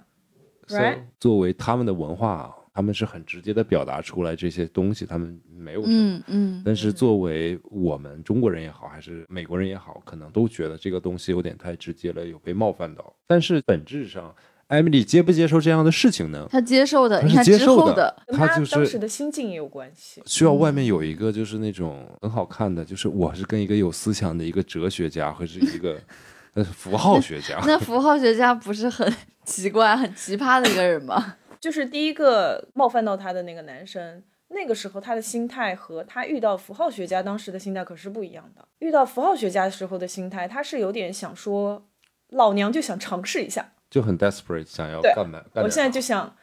[0.70, 5.94] Right？So，作为他们的文化，他们是很直接的表达出来这些东西，他们没有什么。
[5.94, 13.14] 嗯嗯，但是作为我们中国人也好，还是美国人也好，可能都觉得这个东西有点太直接了，有被冒犯到。
[13.28, 14.34] 但是本质上，
[14.72, 16.48] 艾米丽接不接受这样的事情呢？
[16.50, 20.24] 她接受的，他是你看之接受的后的，跟她她就是当时的心境也有关系。
[20.26, 26.00] 需要外面有一个就是那种很好看的，就是我是跟一个有思想的一个哲学家，或是一个
[26.56, 27.62] 呃符号学家。
[27.68, 31.36] 那符号学家不是很奇怪、很奇葩的一个人吗？
[31.60, 38.66] 就是第一个冒犯到他的那个男生，那个时候他的心态和他遇到符号学家当时的心态可是不一样的。
[38.80, 41.86] 遇到符号学家时候的心态，他是有点想说，
[42.30, 45.40] 老娘就想尝试一下，就很 desperate，想要干嘛？
[45.54, 46.34] 干我现在就想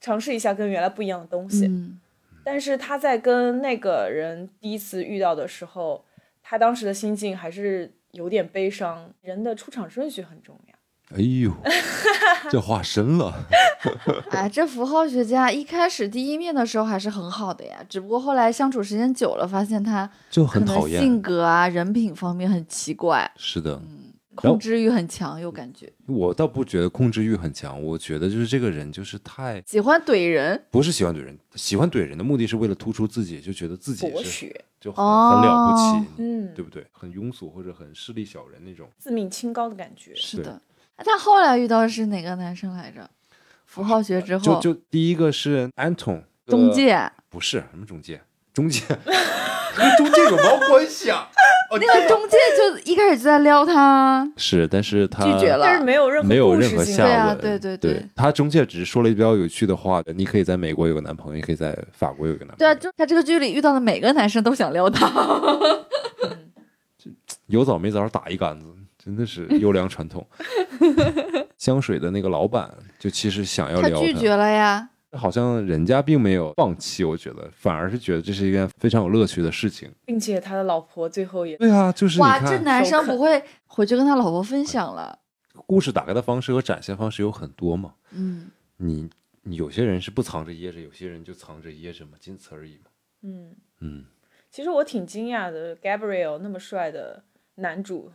[0.00, 1.66] 尝试一下跟原来不一样的东西。
[1.66, 2.00] 嗯，
[2.42, 6.04] 但是他在跟那个人第一次遇到的时候，
[6.42, 9.10] 他当时的心境还是有点悲伤。
[9.20, 10.74] 人的出场顺序很重要。
[11.16, 11.52] 哎呦，
[12.50, 13.46] 这话深了。
[14.32, 21.00] 哎，这符号学家一开始第一面的时候还是很好的呀，只不过后来相处时间久了，发现他就很讨厌。
[21.00, 23.80] 性格啊、人品方面很奇怪，是的，
[24.36, 30.62] 控制欲很强，有感觉我倒不觉得控制欲很强，我觉得就是这个人就是太喜欢怼人。
[30.70, 36.86] 不是喜欢怼人，喜欢怼人的目的是为了突出自己，就觉得自己是博学，就很很了不起，嗯，对不对？
[36.92, 38.88] 很庸俗或者很势利小人那种。
[38.98, 40.14] 自命清高的感觉。
[40.14, 40.60] 是的，
[40.96, 43.10] 哎他后来遇到的是哪个男生来着？
[43.64, 48.22] 符号学之后，就就第一个是 Anton 中，介，呃不是什么中介，
[48.56, 48.80] 中介
[49.76, 51.28] 跟中介有毛关系啊？
[51.68, 57.12] 哦那个中介就一开始就在撩他，是，但是他拒绝了但是没有任何没有任何下文。
[57.12, 62.58] 对啊对对对对他中介只是说了一比较有趣的话，你可以在美国有个男朋友，也可以在法国有个男朋友。
[62.58, 65.10] 对啊，就他这个剧里遇到的每个男生都想撩他。
[67.48, 68.66] 有枣没枣打一竿子，
[69.04, 70.26] 真的是优良传统。
[71.58, 74.88] 香水的那个老板就其实想要撩他拒绝了呀。
[75.16, 79.90] 好像人家并没有放弃，我觉得反而是觉得这是一件非常有乐趣的事情。
[80.04, 85.18] 并且他的老婆最后也对啊，就是哇，这，男生不会回去跟他老婆分享了？
[85.66, 87.94] 故事打开的方式和展现方式有很多嘛。
[88.10, 89.08] 嗯，你
[89.42, 92.90] 你有些人是不藏着掖着，有些人就藏着掖着嘛，仅此而已嘛。
[93.22, 94.04] 嗯，嗯，
[94.50, 97.24] 其实我挺惊讶的，Gabriel 那么帅的
[97.56, 98.12] 男主，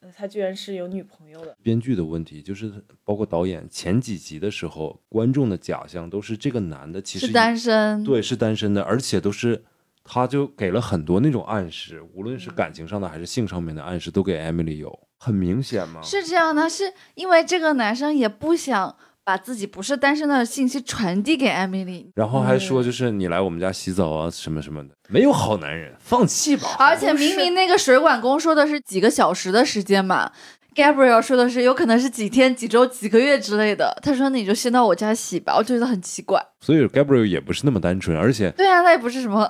[0.00, 1.56] 呃他居然是有女朋友的。
[1.62, 2.72] 编剧的问题就是
[3.04, 8.02] 包括导演前几集的时候，观众的假象都是这个男的其实是单身。
[8.02, 9.62] 对，是单身的，而且都是，
[10.02, 16.00] 他就给了很多那种暗示，无论是感情上的还是性上面的暗示，都给 Emily 有，很明显吗。
[16.02, 18.96] 是这样的，是因为这个男生也不想
[19.30, 26.74] 把自己不是单身的信息传递给艾米丽，然后还说就是你来我们家洗澡啊什么什么的，没有好男人，放弃吧。
[26.80, 30.32] 而且明明那个水管工说的是几个小时的时间嘛。
[30.74, 33.96] Gabriel 说的是有可能是几天、几周、几个月之类的。
[34.02, 36.44] 他说你就先到我家洗吧，我就觉得很奇怪。
[36.58, 39.48] 所以 Gabriel 也不是那么单纯，而且对啊，他也不是什么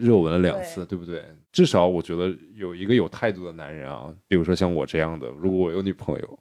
[0.00, 1.22] 热吻了两次，对不对？
[1.52, 6.38] 至少我觉得有一个有态度的男人啊，比如说像我这样的，如果我有女朋友，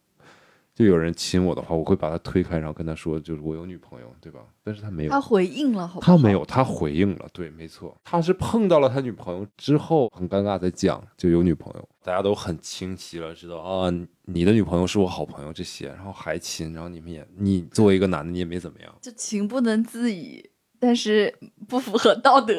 [0.78, 4.42] 就有人亲我的话，我会把他推开，然后跟他说，就是我有女朋友，对吧？
[4.64, 6.00] 但是他没有，他回应了，好？
[6.00, 13.92] 他没有，他回应了，对，没错，他是碰到了他女朋友之后很尴尬才讲就有女朋友，大家都很清晰了，知道啊，
[14.26, 20.48] 你的女朋友是我好朋友这些，然后还亲，然后你们也，你作为一个男的，你也没怎么样，就情不能自已，
[20.80, 21.34] 但是
[21.68, 22.54] 不符合道德。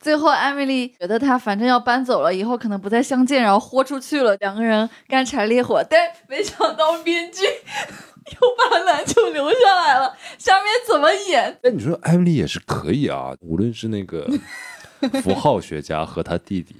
[0.00, 5.84] 最后艾米丽觉得他反正要搬走了，以后可能不再相见，然后豁出去了，两个人干柴烈火。
[5.88, 7.44] 但没想到编剧
[8.32, 11.58] 又把篮球留下来了，下面怎么演？
[11.62, 14.26] 哎你说艾米丽也是可以啊，无论是那个
[15.22, 16.74] 符号学家和他弟弟，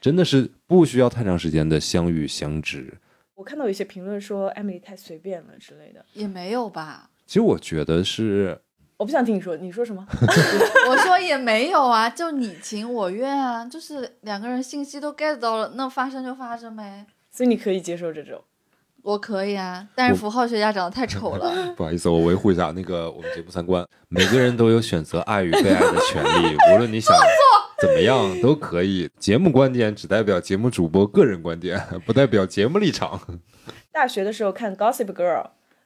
[0.00, 2.94] 真的是不需要太长时间的相遇相知。
[3.34, 7.08] 我看到有些评论说艾米丽太随便了之类的，也没有吧。
[7.26, 8.60] 其实我觉得是，
[9.00, 10.06] 我不想听你说，你说什么？
[10.86, 17.06] 我说也没有啊，就你情我愿啊，就是两个人信息都 get 到了，那发生就发生呗。
[17.30, 18.38] 所以你可以接受这种。
[19.02, 21.50] 我可以啊，但是符号学家长得太丑了。
[21.74, 27.16] 不好意思，我维护一下那个我们节目三观，每个人都有选择爱与被爱的权利，无论你想
[27.80, 29.08] 怎么样都可以。
[29.18, 33.18] 节目观点只代表节目主播个人观点，不代表节目立场。
[33.90, 35.44] 大学的时候看《Gossip Girl》，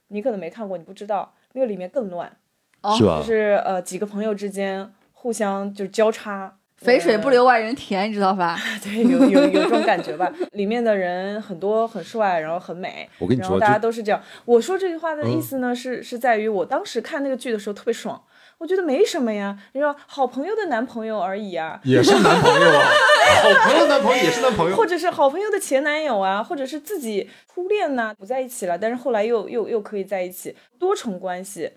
[0.09, 2.37] 你可能没看过，你不知道，那个里面更乱，
[2.85, 6.55] 哦是吧就是呃几个朋友之间互相就是交叉。
[6.77, 8.59] 肥水不流外人田，你知道吧？
[8.83, 10.31] 对，有有有这种感觉吧？
[10.53, 14.21] 里面的人很多很帅，然后很美，我跟你说，然后大家都是这样。
[14.45, 18.21] 我说这句话的嗯意思呢，是是在于我当时看那个剧的时候特别爽，
[18.59, 22.85] 我觉得没什么呀，你说好朋友的男朋友而已啊，也是男朋友啊，
[23.43, 24.85] 好朋友男朋友也是男朋友或。
[24.85, 31.71] 者是好朋友的前男友啊，或者是自己初恋呐、不在一起了，但是后来又又又可以在一起，多重关系。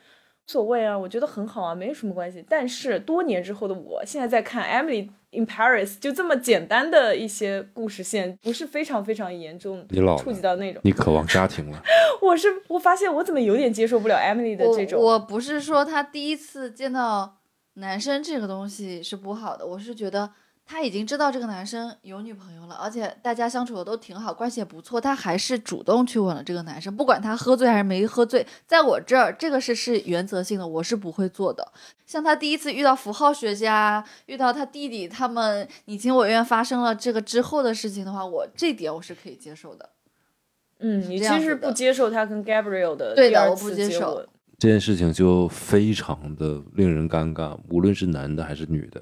[0.47, 2.43] 无所谓啊，我觉得很好啊，没有什么关系。
[2.47, 10.81] 但是多年之后的我，现在在看《Emily in Paris》，就这么简单的一些故事线，不是非常非常严重，你老触及到那种。
[10.85, 11.83] 你渴望家庭了，
[12.23, 15.01] 我是我发现我怎么有点接受不了 Emily 的这种。
[15.01, 17.39] 我我不是说他第一次见到
[17.73, 20.31] 男生这个东西是不好的，我是觉得
[20.69, 31.71] 他已经知道这个男生有女朋友了，而且大家相处的都挺好，关系也不错，他还是主动去吻了这个男生，不管他喝醉还是没喝醉，在我这儿这个是是原则性的，我是不会做的。
[32.05, 39.89] 像他第一次遇到符号学家，遇到他弟弟，他们你情我愿发生了这个之后的事情的话，我这点我是可以接受的。
[40.79, 44.23] 嗯，你其实不接受他跟 Gabriel 的对的我不接受
[44.59, 49.01] 这件事情就非常的令人尴尬，无论是男的还是女的，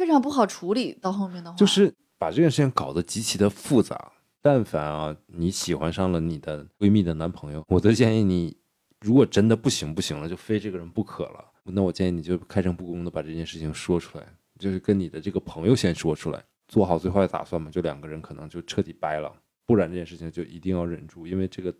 [0.00, 4.12] 非常不好处理，到后面的话就是把这件事情搞得极其的复杂。
[4.40, 8.56] 但凡啊，你喜欢上了你的闺蜜的男朋友，我都建议你，
[9.02, 14.24] 如果真的不行不行了，就非这个人不可了，那我建议你就开诚布公的把这件事情说出来，
[14.58, 19.30] 就是跟你的这个朋友先说出来，做好最坏的打算嘛，就两个人可能就彻底掰了，
[19.66, 21.70] 不然这件事情就一定要忍住，因为这个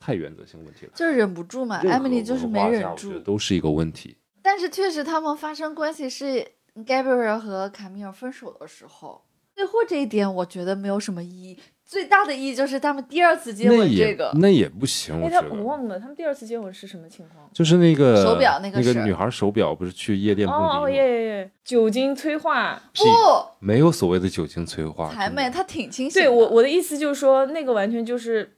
[0.00, 0.92] 太原则性问题了。
[0.96, 1.80] 就是忍不住嘛。
[1.84, 4.16] Emily 就是没忍住，都是一个问题。
[4.42, 6.44] 但是确实他们发生关系是
[6.86, 9.22] Gabriel 和卡米尔分手的时候，
[9.54, 11.58] 最后这一点我觉得没有什么意义。
[11.84, 15.48] 最大的意义就是他们第二次接吻这个，也那也不行，我哎，觉得。
[15.52, 17.50] 我忘了他们第二次接吻是什么情况。
[17.52, 20.78] 就是那个手表那那个女孩手表不是去夜店蹦迪吗？
[20.78, 21.50] 哦哦耶耶耶！
[21.64, 22.80] 酒精催化。
[22.94, 23.10] 是不
[23.58, 26.22] 没有所谓的酒精催化，才真的美，他挺清醒。
[26.22, 28.56] 对我我的意思就是说，那个完全就是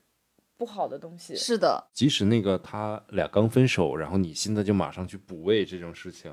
[0.58, 1.34] 不好的东西。
[1.34, 6.30] 是的，即使那个他俩刚分手，然后你现在就马上去补位这种事情，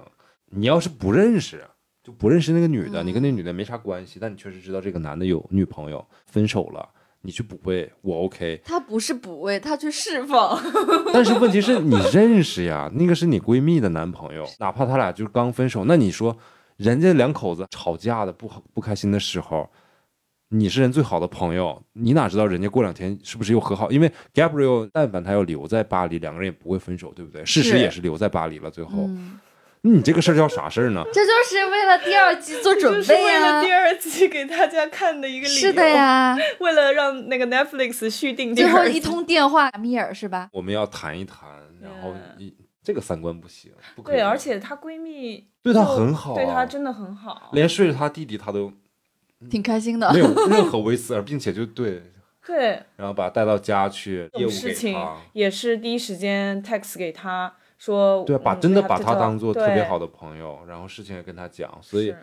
[0.51, 1.63] 你要是不认识，
[2.03, 6.87] 就不认识那个女的，嗯你跟那女的没啥关系，但你确实知道这个男的有女朋友，分手了，
[7.21, 8.61] 你去补位，我 OK。
[8.63, 10.59] 他不是补位，他去释放。
[11.13, 16.35] 但是问题是你认识呀，那个是你闺蜜的男朋友，哪怕他俩就是刚分手，那你说
[16.77, 19.69] 人家两口子吵架的不好不开心的时候，
[20.49, 23.91] 你是人最好的朋友，你哪知道人家过两天是不是又和好？
[23.91, 27.45] 因为 Gabriel 但凡他要留在巴黎，两个人也不会分手，对不对？
[27.45, 29.37] 事实也是留在巴黎了，最后，嗯，
[29.81, 31.03] 你这个事儿叫啥事儿呢？
[31.13, 33.71] 这就是为了第二季做准备呀为了第。
[33.71, 35.59] 二季给大家看的一个理由。
[35.59, 38.83] 是的，呀， 为了让那个 Netflix 续订第最后。
[38.85, 40.49] 一通电话，米尔是吧？
[40.51, 41.49] 我们要谈一谈，
[41.81, 42.53] 然后嗯一
[42.83, 47.49] 这个三观不行，不可以对，而且她闺蜜对她很好对啊她真的很好。
[47.53, 48.71] 连睡着她弟弟她都
[49.49, 50.19] 挺开心的没。
[50.19, 52.03] 有任何微词，并且就对。
[52.45, 54.99] 对，然后把她带到家去，这业务给种事情，
[55.33, 62.19] 也是第一时间 text 给她说，对啊，把嗯真的把他当做特别好的朋友，然后事情也跟他讲，所以是，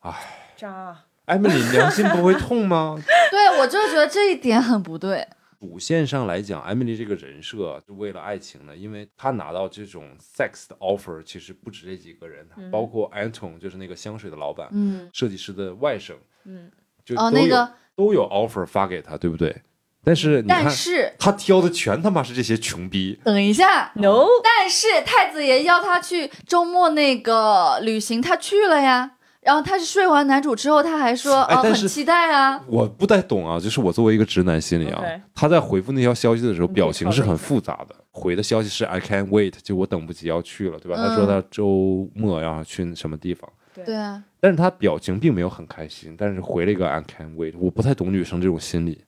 [0.00, 0.14] 唉，
[0.56, 0.96] 渣。
[1.24, 2.96] 艾米丽良心不会痛吗？
[3.30, 5.26] 对，我就觉得这一点很不对。
[5.60, 16.70] 主线上来讲，艾米丽这个人设是为了爱情的，因为她拿到这种 sex 的 offer，其实不止这几个人，包括 Anton 就是那个香水的老板，嗯，设计师的外甥，嗯，
[17.04, 19.54] 就都有、哦那个都有 offer 发给他，对不对？
[20.02, 29.12] 但是你看但，是他挑的全他妈是这些穷逼，等一下，No，但是太子爷要他去周末那个旅行，他去了呀。
[29.42, 32.62] 然后他是睡完男主之后，他还说，哦，很期待啊。
[32.66, 35.02] 我不太懂啊，就是我作为一个直男心理啊
[35.34, 37.94] 他在回复那条消息的时候，表情是很复杂的。
[38.10, 40.96] 回的消息是 I can't wait，就我等不及要去了，对吧？
[40.98, 47.54] 嗯他说他周末要去什么地方，对啊，但是他表情并没有很开心，但是回了一个 I can't wait。
[47.58, 49.02] 我不太懂女生这种心理。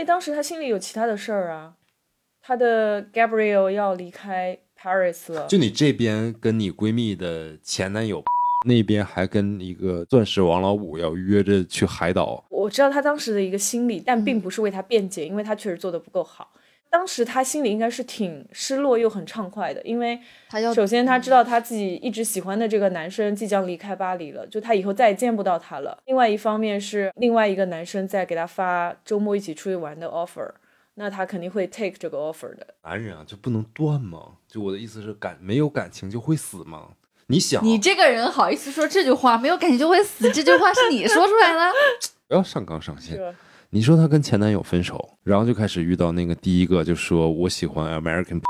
[0.00, 1.74] 因为当时他心里有其他的事儿啊，
[2.40, 8.24] 他的 Gabriel 要离开 Paris 了，就你这边跟你闺蜜的前男友，
[8.66, 12.42] 那边还跟一个钻石王老五要约着去海岛。
[12.48, 16.50] 我知道他当时的一个心理，但并不是为他辩解，因为他确实做的不够好。
[16.90, 20.20] 当时他心里应该是挺失落又很畅快的，因为
[20.74, 25.96] 首先他知道他自己一直喜欢的这个男生即将离开巴黎了，就他以后再也见不到他了。
[26.06, 30.50] 另外一方面是另外一个男生在给他发周末一起出去玩的 offer，
[30.94, 32.66] 那他肯定会 take 这个 offer 的。
[32.82, 34.32] 男人啊，就不能断吗？
[34.48, 36.88] 就我的意思是感没有感情就会死吗？
[37.28, 39.38] 你想，你这个人好意思说这句话？
[39.38, 41.72] 没有感情就会死，这句话是你说出来的？
[42.26, 43.16] 不要上纲上线？
[43.72, 48.40] 你说她跟前男友分手，然后就开始遇到那个第一个，就说我喜欢 American，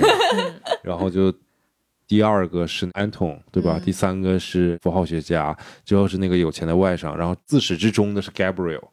[0.84, 1.32] 然后就
[2.06, 3.78] 第二个是 Anton，对吧？
[3.78, 8.84] 嗯第三个是符号学家，最后是那个有钱的外甥，然后自始至终的是 Gabriel，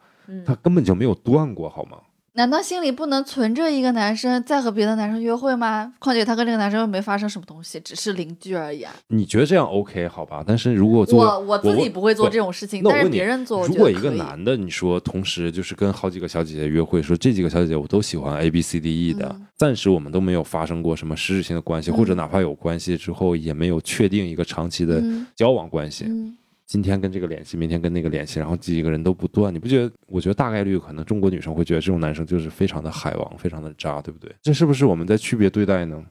[0.46, 1.98] 他根本就没有断过，好吗？
[2.38, 5.92] 难道心里不能存着一个男生再和别的男生约会吗？
[5.98, 8.94] 况且他跟这个男生又没发生什么东西，只是邻居而已啊。
[9.08, 10.44] 你觉得这样 OK 好吧？
[10.46, 26.06] 但是如果做我我自己不会做这种事情，但是别人做，如果一个男的，你说同时就是跟好几个小姐姐约会，说这几个小姐姐我都喜欢 A B C D E 的，嗯暂时我们都没有发生过什么实质性的关系，或者哪怕有关系之后也没有确定一个长期的嗯交往关系。
[26.08, 29.92] 嗯，今天跟这个联系，明天跟那个联系，然后几个人都不断，你不觉得？
[30.08, 34.30] 我觉得大概率可能中国女生会觉得这种男生就是非常的海王，非常的渣，对不对？
[34.42, 36.04] 这是不是我们在区别对待呢？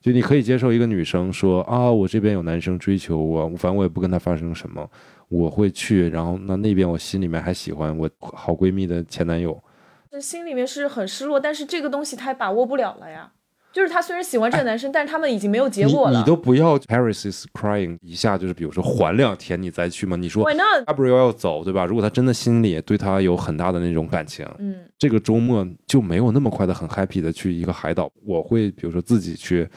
[0.00, 4.90] 就你可以接受一个女生说啊，我这边有男生追求我，反正我也不跟他发生什么，
[5.28, 9.62] 我会去，然后那那边我心里面还喜欢我好闺蜜的前男友，
[10.10, 13.32] 这心里面是很失落，但是这个东西他也把握不了了呀。
[13.74, 16.12] 就是他虽然喜欢这个男生，但是他们已经没有结果了。
[16.12, 20.16] 你你都不要 Paris is crying 一下，就是比如说缓两天你再去吗？
[20.16, 21.84] 你说 Why not？Gabriel 要走，对吧？
[21.84, 29.68] 如果他真的心里对他有很大的那种感情，嗯，这个周末就没有那么快的很 happy 的去一个海岛，我会比如说自己去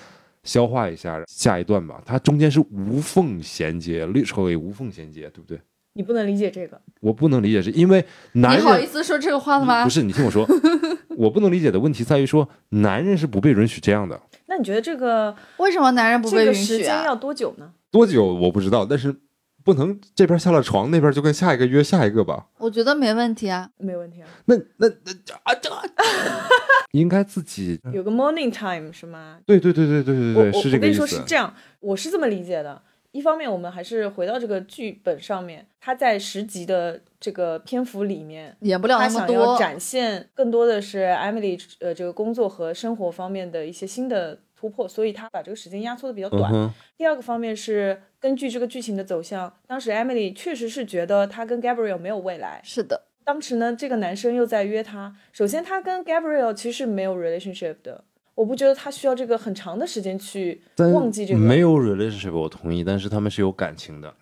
[0.44, 2.00] 消化一下下一段吧。
[2.06, 5.60] 它中间是无缝衔接，literally 无缝衔接，对不对？
[5.98, 6.80] 你不能理解这个。
[7.02, 9.84] 我不能理解是因为男你好意思说这个话的吗？
[9.84, 10.48] 不是你听我说，
[11.18, 14.20] 我不能理解的问题在于说男人是不被允许这样的。
[14.46, 16.78] 那你觉得这个为什么男人不被允许啊？
[16.78, 17.72] 时间要多久呢？
[17.90, 19.14] 多久我不知道，但是
[19.64, 22.46] 不能这边下了床，那边就跟下一个约下一个吧？
[22.60, 23.70] 我觉得没问题啊。
[23.80, 25.12] 没问题啊，那那那
[25.44, 25.70] 啊这
[26.94, 29.38] 应该自己有个 morning time 是吗？
[29.46, 31.20] 对对对对对对对，是这个意思我跟你说是。
[31.26, 32.82] 这样，我是这么理解的。
[33.12, 46.52] 一方面，我们还是回到这个剧本上面，他在十集的这个篇幅里面，演不了他那么多，想要展现更多的是 Emily 呃这个工作和生活方面的一些新的突破，所以他把这个时间压缩的比较短。
[46.54, 52.62] 嗯，第二个方面是根据这个剧情的走向，当时 Emily 确实是觉得她跟 Gabriel 没有未来。
[52.64, 55.16] 是的，当时呢，这个男生又在约她。
[55.32, 58.04] 首先，他跟 Gabriel 其实是没有 relationship 的，
[58.38, 60.62] 我不觉得他需要这个很长的时间去
[60.94, 61.40] 忘记这个。
[61.40, 64.14] 没有 relationship，我同意，但是他们是有感情的。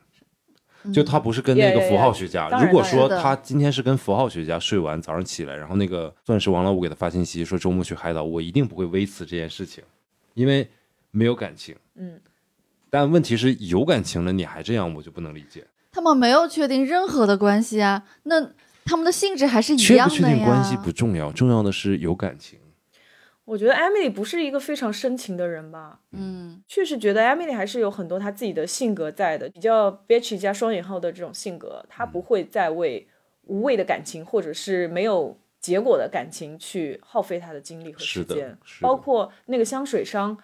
[0.94, 9.84] 就他不是跟那个符号学家，如果说他今天是跟符号学家睡完，早上起来，然后那个钻石王老五给他发信息说周末去海岛，我一定不会微词这件事情，
[10.34, 10.70] 因为
[11.12, 11.76] 没有感情。
[11.96, 12.22] 嗯，
[12.90, 15.66] 但问题是有感情了，你还这样，我就不能理解。
[15.92, 18.40] 他们没有确定任何的关系啊，那
[18.86, 20.22] 他们的性质还是一确样的呀。
[20.22, 22.60] 不确定关系不重要，重要的是有感情。
[23.46, 26.00] 我觉得 Emily 不是一个非常深情的人吧。
[26.12, 33.08] 嗯，确实觉得 Emily 还是有很多她自己的性格在的，比较 bitchy 加双引号的这种性格，她不会再为
[33.44, 40.36] 无谓的感情或者是没有结果的感情去耗费她的精力和时间，是的包括那个香水商，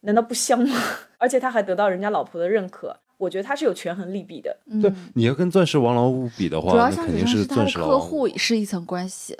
[0.00, 0.78] 难道不香吗？
[1.18, 4.54] 而且他还得到人家老婆的认可，我觉得他是有权衡利弊的。
[4.82, 9.34] 对，你要跟钻石王老五比的话，主要像那肯定是他的钻石老王客户是一层关系。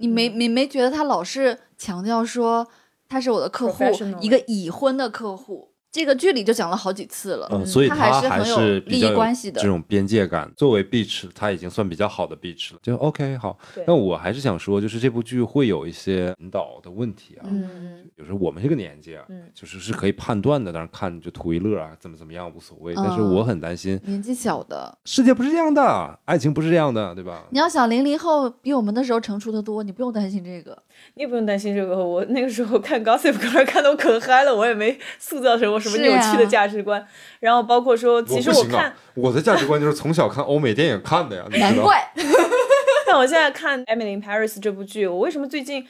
[0.00, 2.66] 你没你没觉得他老是强调说
[3.08, 3.84] 他是我的客户
[4.20, 5.69] 一个已婚的客户？
[5.92, 7.48] 这个剧里就讲了好几次了。
[7.50, 10.50] 嗯，所以他还是还很有利益是比较有关系的这种边界感。
[10.56, 13.82] 作为 beach，他已经算比较好的 beach 了，就 OK 好对。
[13.86, 17.42] 但我还是想说，就是这部剧会有一些引导的问题啊。
[17.44, 22.94] 嗯，有时候我们这个年纪啊，嗯就是是可以判断的，但是看就图一乐啊，怎么怎么样无所谓。
[22.94, 27.44] 但是嗯我很担心，年纪小的，世界不是这样的，爱情不是这样的，对吧？
[27.50, 30.80] 你要想零零后比我们那时候成熟的多，你不用担心这个。
[31.14, 31.96] 你也不用担心这个。
[32.04, 37.04] 我那个时候看 Gossip Girl 看到可嗨了，我也没塑造成我什么是扭曲的啊价值观。
[37.40, 42.12] 然后包括说，其实我看，我的价值观就是从小看欧美电影看的呀，难怪，
[43.06, 45.86] 但我现在看《Emily in Paris》这部剧，我为什么最近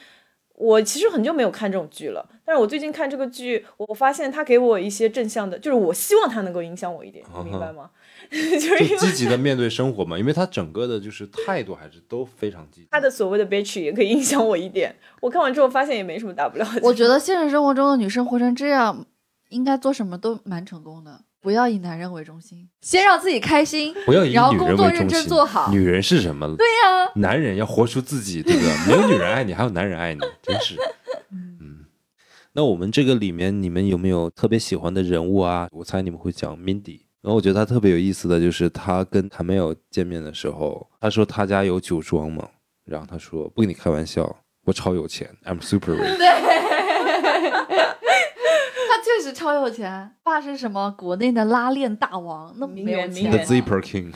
[0.55, 7.89] 我其实很久没有看这种剧了，但是我最近看这个剧，我我发现它给我一些正向的，就是我希望它能够影响我一点，你明白吗？
[8.31, 12.87] 就是因为积极的面对生活嘛，因为他整个的就是态度还是都非常积极。
[12.89, 14.95] 他的所谓的 bitch 也可以影响我一点。
[15.19, 16.79] 我看完之后发现也没什么大不了的。
[16.83, 19.05] 我觉得现实生活中的女生活成这样，
[19.51, 21.21] 应该做什么都蛮成功的。
[21.39, 25.71] 不要以男人为中心，先让自己开心，不要以然后女人工作认真为中心，做好。
[25.71, 26.45] 女人是什么？
[26.55, 28.87] 对呀、男人要活出自己，对不对？
[28.87, 30.75] 没有女人爱你，还有男人爱你，真是。
[31.31, 31.85] 嗯，
[32.53, 35.67] 那我们这个里面，你们有没有特别喜欢的人物啊？
[35.71, 37.01] 我猜你们会讲 Mindy。
[37.23, 42.47] 然后我觉得他特别有意思的就是，他跟谭梅尔见面的时候，他说他家有酒庄嘛，
[42.85, 44.35] 然后他说不跟你开玩笑，
[44.65, 46.17] 我超有钱，I'm super rich。
[49.01, 54.13] 他确实超有钱，爸是什么国内的拉链大王，那么没有名媛 The Zipper King。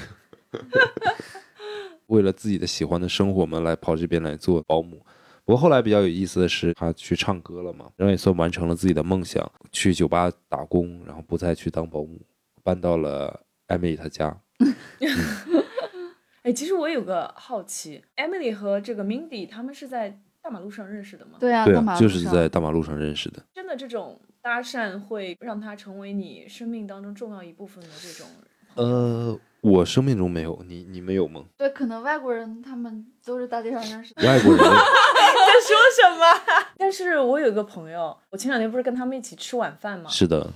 [2.06, 5.04] 为了自己的喜欢的生活嘛，来跑这边来做保姆。
[5.44, 12.22] 不过后来比较有意思的是，他去唱歌了嘛，然后也算完成了自己的梦想，去酒吧打工，然后不再去当保姆，
[12.62, 14.40] 搬到了艾米丽她家。
[16.44, 21.38] 哎，其实我有个好奇，Emily 和这个 Mindy 他们是在大马路上认识的吗？
[21.40, 23.42] 对啊，对啊，就是在大马路上认识的。
[23.56, 28.28] 真的这种搭讪会让他成为你生命当中重要一部分的这种。
[28.76, 31.44] 呃，我生命中没有，你你们有吗？
[31.58, 34.24] 对，可能外国人他们都是大街上认识的。
[34.24, 36.66] 外国人 在说什么？
[36.78, 40.08] 但是我有一个朋友，我前两天不是跟他们一起吃晚饭吗？
[40.12, 40.52] 是的，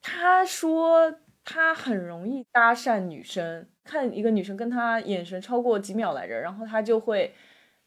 [0.00, 1.12] 他说
[1.44, 7.34] 他很容易搭讪女生，看一个女生跟他眼神超过几秒来着，然后他就会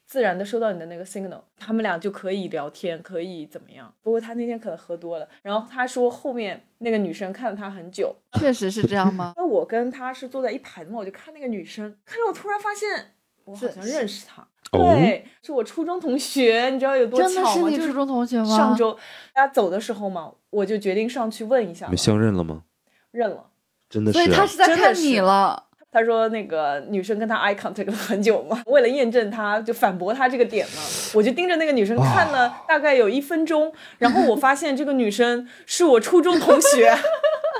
[0.09, 3.93] 自然的收到你的那个 signal，他们俩就可以聊天，可以怎么样。
[4.01, 9.33] 不过他那天可能喝多了，然后他说后面那个女生看了他很久，确实是这样吗？
[9.37, 13.13] 那我跟他是坐在一排的嘛，我就看那个女生，看着我突然发现
[13.45, 14.41] 我好像认识她。
[14.71, 17.69] 哦对，是我初中同学，你知道有多真的巧吗？
[17.69, 18.57] 就是是你初中同学吗？
[18.57, 18.93] 上周
[19.31, 22.63] 大家走的时候嘛，我就决定上去问一下嘛你们，相认了吗？
[23.11, 23.45] 认了。
[23.87, 25.68] 真的是、啊所以他，是在看你了。
[25.91, 30.81] 他说那个女生跟他 eye contact 了很久嘛，为了验证他，就反驳他这个点嘛，
[31.15, 36.95] 我就盯着那个女生看了大概有一分钟，然后我发现这个女生是我初中同学，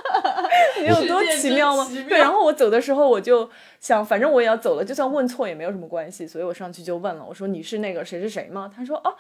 [0.82, 1.90] 你有多奇妙吗？
[2.08, 3.50] 对，然后我走的时候我就
[3.80, 8.72] 想，反正我也要走了，就算问错也没有什么关系，所以我上去就问了，我说你是那个谁是谁吗？
[8.76, 9.16] 他说哦。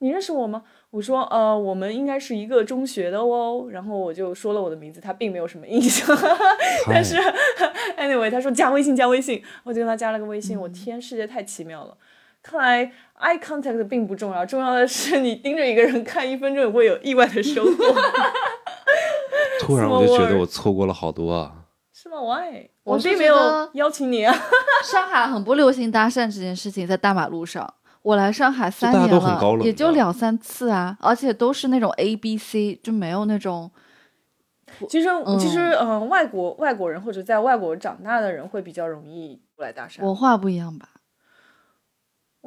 [0.00, 0.62] 你认识我吗？
[0.90, 3.66] 我说呃，我们应该是一个中学的哦。
[3.70, 6.16] 然后我就说了我的名字，他并没有什么印象。
[6.86, 7.16] 但是
[7.98, 10.58] anyway，他说加微信加微信，我就跟他加了个微信。
[10.58, 11.96] 我天，世界太奇妙了！
[12.40, 17.94] 看来 eye contact 并不重要，重要的是你盯着一个人看一分钟，也会有意外的收获，
[19.60, 21.52] 突然我就觉得我错过了好多啊。
[21.92, 22.68] 是吗？Why？
[22.84, 24.32] 我并没有邀请你啊。
[24.84, 27.74] 上海很不流行搭讪这件事情，在大马路上。
[28.08, 33.70] 我来上海三年都很高冷也就两三次啊，而且都是那种 A B C，就没有那种
[34.88, 40.02] 其实，其实，嗯嗯、外国外国人或者在外国长大的人会比较容易过来搭讪。
[40.02, 40.88] 文化不一样吧。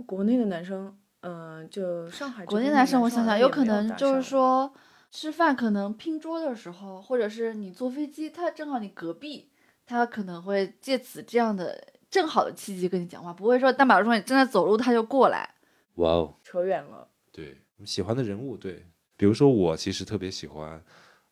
[0.07, 4.73] 国内的男生，嗯、就上海国内男生，我想想，有可能就是，说
[5.11, 9.51] 吃饭可能拼桌的时候，或者是你坐飞机，他正好你隔壁，
[9.85, 15.55] 他可能会借此这样的正好的契机跟你讲话，不会说大马路上你正在走路他就过来。
[15.95, 17.07] 哇哦，扯远了。
[17.31, 18.85] 对，喜欢的人物，对，
[19.17, 20.83] 比如说我其实特别喜欢，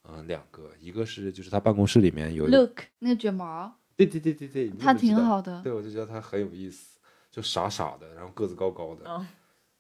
[0.04, 5.62] 嗯、两个，一个是就是他办公室里面有，Look，那个卷毛，对对对对对，他挺好的。
[5.62, 6.98] 对，我就觉得他很有意思，
[7.30, 9.28] 就傻傻的，然后个子高高的，嗯。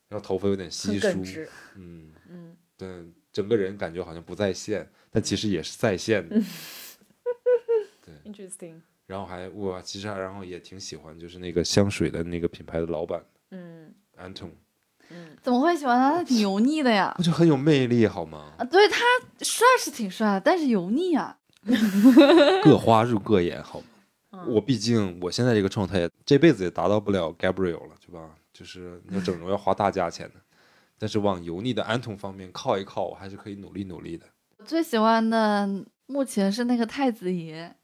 [0.09, 1.07] 然后头发有点稀疏，
[1.75, 6.35] 嗯，嗯，对，整个人感觉好像不在线，但其实也是在线的。
[8.25, 14.51] interesting，然后还我其实还然后也挺喜欢，就是那个香水的那个品牌的老板嗯 Anton，
[15.09, 16.17] 嗯，怎么会喜欢他？
[16.17, 17.23] 他挺油腻的呀我。
[17.23, 18.53] 就很有魅力，好吗？
[18.59, 18.99] 啊，对他
[19.41, 21.35] 帅是挺帅的，但是油腻啊。
[22.63, 23.85] 各花入各眼，好吗？
[24.31, 28.29] 嗯我毕竟我现在这个状态，这辈子也达到不了 Gabriel 了，对吧？
[28.53, 30.35] 就是你要整容要花大价钱的，
[30.99, 34.27] 但是往油腻的安童方面靠一靠，我还是可以努力努力的。
[34.57, 35.67] 我最喜欢的
[36.05, 37.75] 目前是那个太子爷，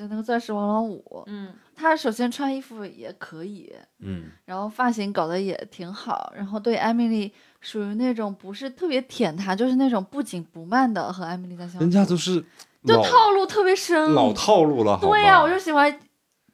[0.00, 1.22] 就那个钻石王老五。
[1.26, 7.30] 嗯，他首先穿衣服也可以，嗯，然后发型搞得也挺好，然后对艾米丽
[7.60, 11.80] 属于那种不是特别舔她，就是那种不紧不慢的和艾米丽在相处。
[11.80, 12.42] 人家都是
[12.86, 16.00] 就套路特别深，老套路了，对呀、吗我就喜欢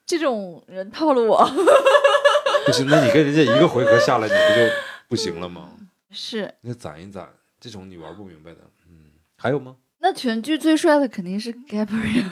[0.04, 1.38] 这种人套路我。
[2.66, 4.72] 不行，那你跟人家一个回合下来，你不就
[5.08, 5.68] 不行了吗？
[6.10, 7.28] 是，那攒一攒，
[7.60, 8.58] 这种你玩不明白的。
[8.88, 9.76] 嗯，还有吗？
[10.06, 12.28] 那全剧最帅的肯定是 Gabriel，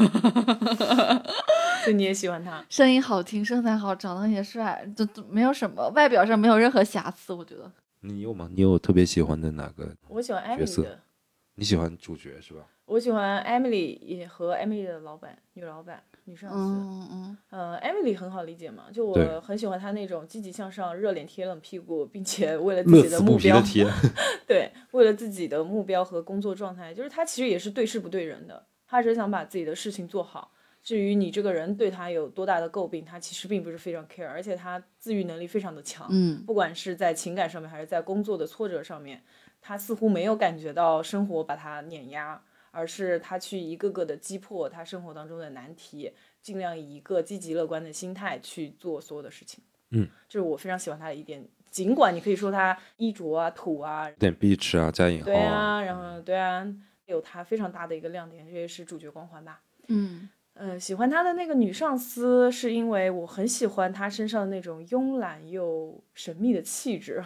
[1.82, 2.64] 所以你也喜欢他？
[2.70, 7.68] 声音好听，身材好，长得也帅，都都没有什么外表上没有任何瑕疵，我觉得。
[8.02, 8.48] 你有吗？
[8.54, 9.92] 你有特别喜欢的哪个？
[10.06, 11.00] 我喜欢角色 Emily 的，
[11.56, 12.60] 你喜欢主角是吧？
[12.84, 16.56] 我喜欢 Emily 也和 Emily 的老板女老板女上司。
[16.56, 23.86] 嗯嗯呃，Emily 很好理解嘛，就我很喜欢她那种积极向上、热脸贴冷屁股，并且 为了自己的目标，贴。
[24.46, 30.50] 对，为了自己的目标和工作状态，就是她其实也是对事不对人的，她只是想把自己的事情做好。
[30.82, 36.06] 至于你这个人对她有多大的诟病，她其实并不是非常 care，而且她自愈能力非常的强。
[36.10, 39.22] 嗯不管是在情感上面还是在工作的挫折上面，
[39.62, 42.42] 他似乎没有感觉到生活把他碾压，
[42.74, 46.12] 而是他去一个个的击破他生活当中的难题，
[46.42, 49.62] 尽量以一个积极乐观的心态去做所有的事情。
[49.90, 51.46] 嗯，这是我非常喜欢他的一点。
[51.70, 56.66] 尽管你可以说他衣着啊、土啊，有点 bitch 啊，加引号对啊，然后对啊，
[57.06, 59.60] 有他非常大的一个亮点，这也是主角光环吧。
[59.88, 67.24] 嗯呃，喜欢他的那个女上司，是因为我很喜欢她身上的那种慵懒又神秘的气质。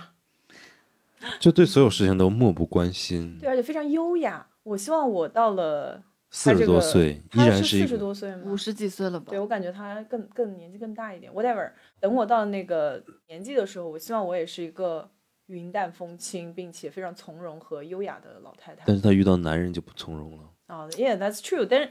[1.39, 3.37] 就对所有事情都漠不关心。
[3.39, 4.47] 对，而且非常优雅。
[4.69, 8.43] 我希望我到了四十多岁依然是四十多岁吗？
[8.45, 9.39] 五十几岁了吧对，？
[9.41, 11.33] 我感觉他更更年纪更大一点。
[11.33, 15.11] Whatever，等我到那个年纪的时候，我希望我也是一个
[15.47, 18.83] 云淡风轻，并且非常从容和优雅的老太太。
[18.87, 20.45] 但是她遇到男人就不从容了。
[20.67, 21.67] 啊、y e a h that's true。
[21.69, 21.91] 但是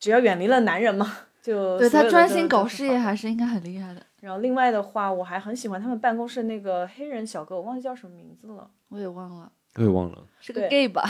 [0.00, 1.06] 只要远离了男人嘛，
[1.40, 4.04] 就对他专心搞事业还是应该很厉害的。
[4.20, 8.68] 然后另外的话，我还很喜欢他们办公室那个黑人小哥，我忘记叫什么名字了。
[8.88, 11.02] 我也忘了，我也忘了，是个 gay 吧？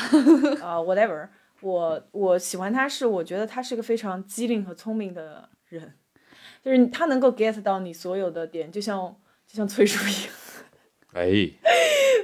[0.63, 1.31] 啊、w h a t e v e r
[1.63, 5.95] 我我喜欢他是，我觉得他是个非常机灵和聪明的人，
[6.63, 9.15] 就是他能够 get 到你所有的点，就像
[9.47, 10.35] 就像崔叔一样，
[11.15, 11.27] 哎，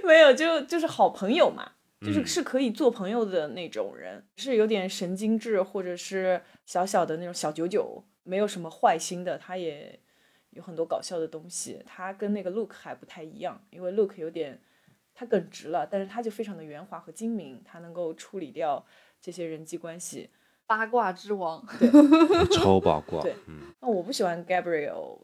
[0.05, 2.27] 没有就就是好朋友嘛，就是嗯。
[2.27, 9.99] 是可以做朋友的那种人，是有点神经质或者是小小的那种小九九，没有什么坏心的，他也
[10.51, 14.59] 有很多搞笑的东西，他跟那个 Look 还不太一样，因为 Look 有点
[15.19, 18.85] 他耿直了，但是他就非常的圆滑和精明，他能够处理掉
[19.21, 20.29] 这些人际关系。
[20.67, 21.89] 八卦之王，对
[22.53, 23.35] 超八卦对。
[23.47, 25.19] 嗯，那我不喜欢 Gabriel，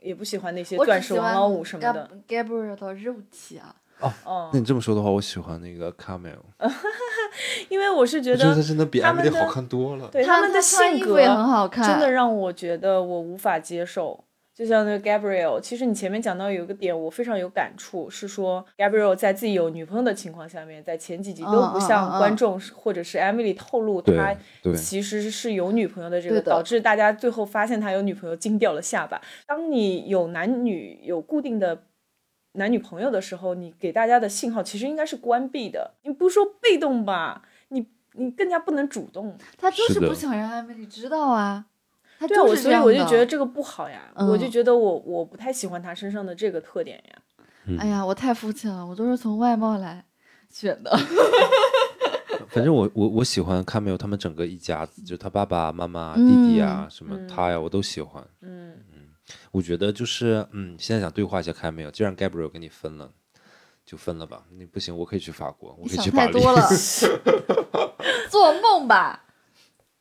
[0.00, 2.10] 也不喜欢那些钻石王老五什么的。
[2.26, 3.76] Gab- Gabriel 的肉体啊，
[4.24, 6.38] 哦那，你这么说的话，我喜欢那个 Camel，
[7.68, 10.08] 因为我是觉我觉得他得真的比他们 Emily 好看多了。
[10.08, 14.24] 对他们的性格也很好看，真的让我觉得我无法接受。
[14.56, 24.34] 就像那个 Gabriel，其实你前面讲到有一个点，我非常有感触，是说 Gabriel 在自己有女朋友的情况下面，在前几集都不向观众或者是 Emily 透露他
[24.74, 29.20] 其实是有女朋友的这个，导致大家最后发现他有女朋友，惊掉了下巴。
[29.46, 31.82] 当你有男女有固定的
[32.52, 39.36] 男女朋友的时候，你给大家的信号其实应该是关闭的，你不是说被动吧，你你更加不能主动。
[39.58, 41.66] 他就是不想让艾米丽知道啊。
[42.18, 47.76] 他对啊，我所以就是这样的我就觉得这个不好呀，我就嗯觉得我我不太喜欢他身上的这个特点呀。
[47.78, 50.04] 哎呀，我太肤浅了，我都是从外貌来
[50.50, 50.96] 选的。
[52.48, 58.24] 反正我我我喜欢 Camel 他们整个一家子，就他爸爸妈妈、嗯弟弟啊，什么嗯他呀，我都喜欢。
[58.40, 58.72] 嗯，
[59.50, 63.10] 我觉得就是，嗯，现在想对话一下 Camel，既然 Gabriel 跟你分了，
[63.84, 64.44] 就分了吧。
[64.56, 66.62] 你不行，我可以去法国，我可以去巴黎，太多了
[68.30, 69.24] 做梦吧！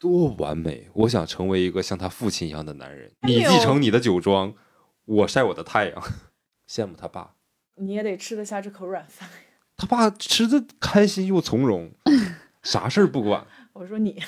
[0.06, 0.88] 多完美！
[0.93, 3.12] 我想成为一个像他父亲一样的男人。
[3.24, 4.53] 你继承你的酒庄，
[5.06, 6.03] 我晒我的太阳。
[6.70, 7.32] 羡慕他爸，
[7.78, 9.28] 你也得吃得下这口软饭。
[9.76, 11.91] 他爸吃的开心又从容，
[12.62, 13.43] 啥事儿不管。
[13.74, 14.22] 我说你，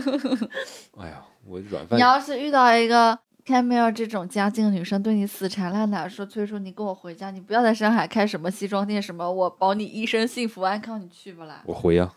[0.96, 11.60] 哎呀，我软饭你要是遇到一个 Camille 这种家境的女生，对你死缠烂打，说崔叔你跟我回家，你不要在上海开什么西装店，什么我保你一生幸福安康，你去不来？
[11.66, 12.10] 我回呀、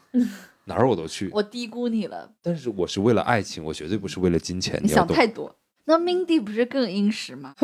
[0.69, 1.29] 哪儿我都去。
[1.33, 4.79] 我低估你了，但是我是为了爱情，我绝对不是为了金钱。
[4.81, 5.53] 你想太多。
[5.85, 7.55] 那 Mindy 不是更殷实吗？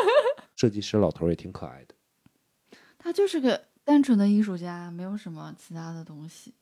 [0.56, 1.94] 设计师老头儿也挺可爱的，
[2.98, 6.54] 他就是个单纯的艺术家，没有什么其他的东西。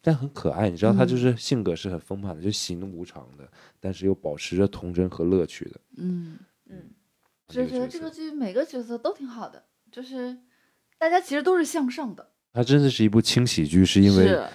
[0.00, 0.70] 但很可爱。
[0.70, 3.46] 你知道他就嗯是性格是很丰满的，就喜怒无常的，
[3.78, 5.80] 但是又保持着童真和乐趣的。
[5.98, 6.38] 嗯，
[6.70, 6.90] 嗯，
[7.48, 10.38] 只是觉得这个剧每个角色都挺好的，就是
[10.96, 14.48] 大家其实都是向上的，它真的是一部轻喜剧，是因为是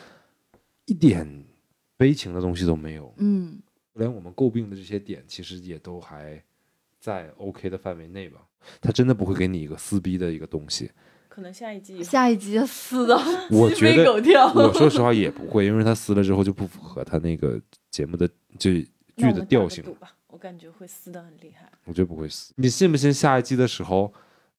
[0.85, 1.45] 一点
[1.97, 3.59] 悲情的东西都没有，嗯，
[3.93, 6.41] 连我们诟病的这些点，其实也都还
[6.99, 8.41] 在 OK 的范围内吧。
[8.81, 10.91] 他真的不会给你一个撕逼的一个东西。
[11.27, 13.15] 可能下一季下一集撕的
[13.51, 14.51] 我觉得狗跳。
[14.53, 17.59] 我说实话也不会，因为他撕了之后就不符合他那个
[17.91, 18.25] 节目的
[18.57, 21.69] 就剧的调性，赌吧，我感觉会撕的很厉害。
[21.83, 22.53] 我觉得不会撕。
[22.55, 24.13] 你信不信下一季的时候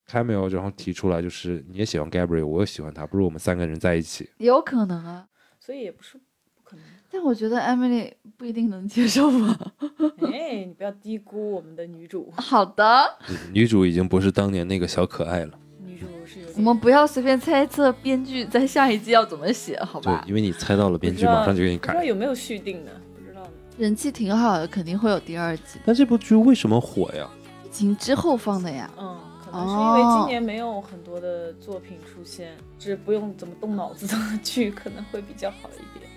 [0.07, 4.29] ，Camille 然后提出来就是你也喜欢 Gabriel，我也喜欢他，不如我们三个人在一起。
[4.37, 5.27] 有可能啊，
[5.67, 6.85] 所以也不是不可能。
[7.11, 9.59] 但我觉得 Emily 不一定能接受吧。
[10.33, 13.19] 哎，你不要低估我们的女主，好的，
[13.53, 15.59] 女主已经不是当年那个小可爱了。
[15.85, 16.47] 女主是有。
[16.57, 20.23] 我们不要随便猜测编剧在下一季要怎么写，好吧，？
[20.25, 21.89] 对因为你猜到了，编剧马上就给你改。
[21.89, 23.43] 不知道有没有续订的，不知道。
[23.77, 25.81] 人气挺好的，肯定会有第二季。
[25.85, 27.29] 但这部剧为什么火呀？
[27.65, 29.19] 疫情之后放的呀，嗯，
[29.65, 36.11] 是因为今年没有很多的作品出现，这不用怎么动脑子的 剧可能会比较好一点。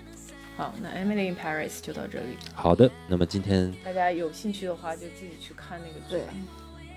[0.56, 6.10] 好，那《Emily in Paris》就到这里，好的，那么今天大家有兴趣的话就自己去看那个剧。
[6.10, 6.22] 对，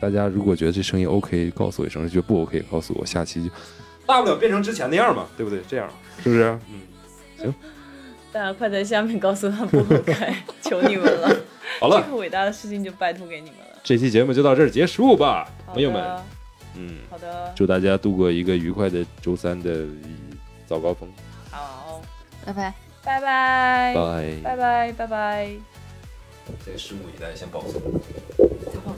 [0.02, 3.06] 大家如果觉得这声音 OK，告诉我一声；觉得不 OK，告诉我。
[3.06, 3.50] 下期就
[4.06, 5.62] 大不了变成之前那样嘛，对不对？
[5.66, 5.90] 这样
[6.22, 6.44] 是不是？
[6.70, 6.82] 嗯，
[7.38, 7.56] 行
[8.34, 11.34] 大家快在下面告诉他不 OK，，求你们了，
[11.80, 13.73] 好了，这个伟大的事情就拜托给你们了。
[13.84, 16.02] 这期节目就到这儿结束吧，朋友们。
[16.76, 19.86] 嗯，好的，祝大家度过一个愉快的周三的
[20.66, 21.08] 早高峰。
[21.52, 22.02] 好，
[22.46, 22.74] 拜拜。
[23.04, 24.36] 拜拜，拜。
[24.42, 25.50] 拜拜，拜拜。
[26.64, 27.84] 先拭目以待，先保存。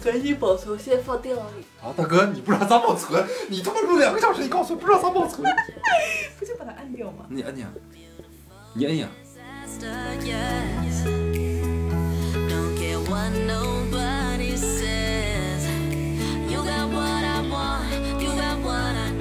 [0.04, 1.66] 赶紧保存，先放电脑里。
[1.82, 3.26] 啊，大哥，你不知道咋保存？
[3.50, 5.42] 你他妈录两个小时，你告诉我不知道咋保存？
[6.38, 7.26] 不就把它按掉吗？
[7.30, 7.68] 你按呀，
[8.76, 9.10] 你按呀。
[16.52, 19.15] You got what I want, you got what I